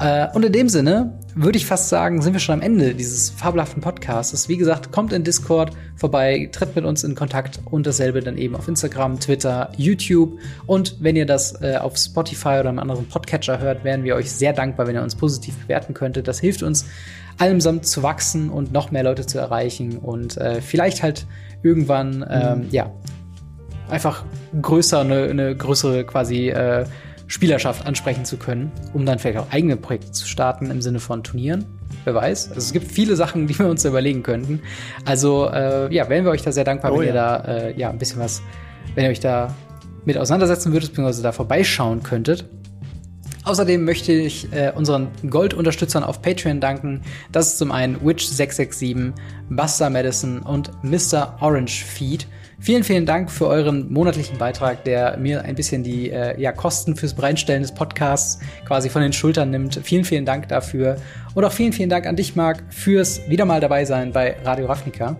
[0.00, 3.30] Äh, und in dem Sinne würde ich fast sagen, sind wir schon am Ende dieses
[3.30, 4.48] fabelhaften Podcasts.
[4.48, 8.56] Wie gesagt, kommt in Discord vorbei, tritt mit uns in Kontakt und dasselbe dann eben
[8.56, 10.38] auf Instagram, Twitter, YouTube.
[10.66, 14.32] Und wenn ihr das äh, auf Spotify oder einem anderen Podcatcher hört, wären wir euch
[14.32, 16.26] sehr dankbar, wenn ihr uns positiv bewerten könntet.
[16.26, 16.86] Das hilft uns
[17.40, 21.26] allesamt zu wachsen und noch mehr Leute zu erreichen und äh, vielleicht halt
[21.62, 22.66] irgendwann, ähm, mhm.
[22.70, 22.92] ja,
[23.88, 24.24] einfach
[24.60, 26.84] größer, eine, eine größere quasi äh,
[27.26, 31.22] Spielerschaft ansprechen zu können, um dann vielleicht auch eigene Projekte zu starten im Sinne von
[31.22, 31.64] Turnieren.
[32.04, 32.48] Wer weiß.
[32.48, 34.60] Also es gibt viele Sachen, die wir uns überlegen könnten.
[35.04, 37.08] Also äh, ja, wären wir euch da sehr dankbar, oh, wenn ja.
[37.08, 38.42] ihr da äh, ja ein bisschen was,
[38.94, 39.54] wenn ihr euch da
[40.04, 42.46] mit auseinandersetzen würdet, beziehungsweise da vorbeischauen könntet.
[43.50, 47.02] Außerdem möchte ich äh, unseren Gold-Unterstützern auf Patreon danken.
[47.32, 49.12] Das ist zum einen Witch667,
[49.48, 51.36] Buster Madison und Mr.
[51.40, 52.28] Orange Feed.
[52.60, 56.94] Vielen, vielen Dank für euren monatlichen Beitrag, der mir ein bisschen die äh, ja, Kosten
[56.94, 58.38] fürs Bereitstellen des Podcasts
[58.68, 59.80] quasi von den Schultern nimmt.
[59.82, 60.98] Vielen, vielen Dank dafür.
[61.34, 64.66] Und auch vielen, vielen Dank an dich, Marc, fürs wieder mal dabei sein bei Radio
[64.66, 65.16] Ravnica.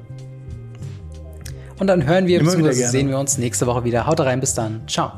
[1.80, 2.74] Und dann hören wir bzw.
[2.74, 4.06] sehen wir uns nächste Woche wieder.
[4.06, 4.82] Haut rein, bis dann.
[4.86, 5.14] Ciao.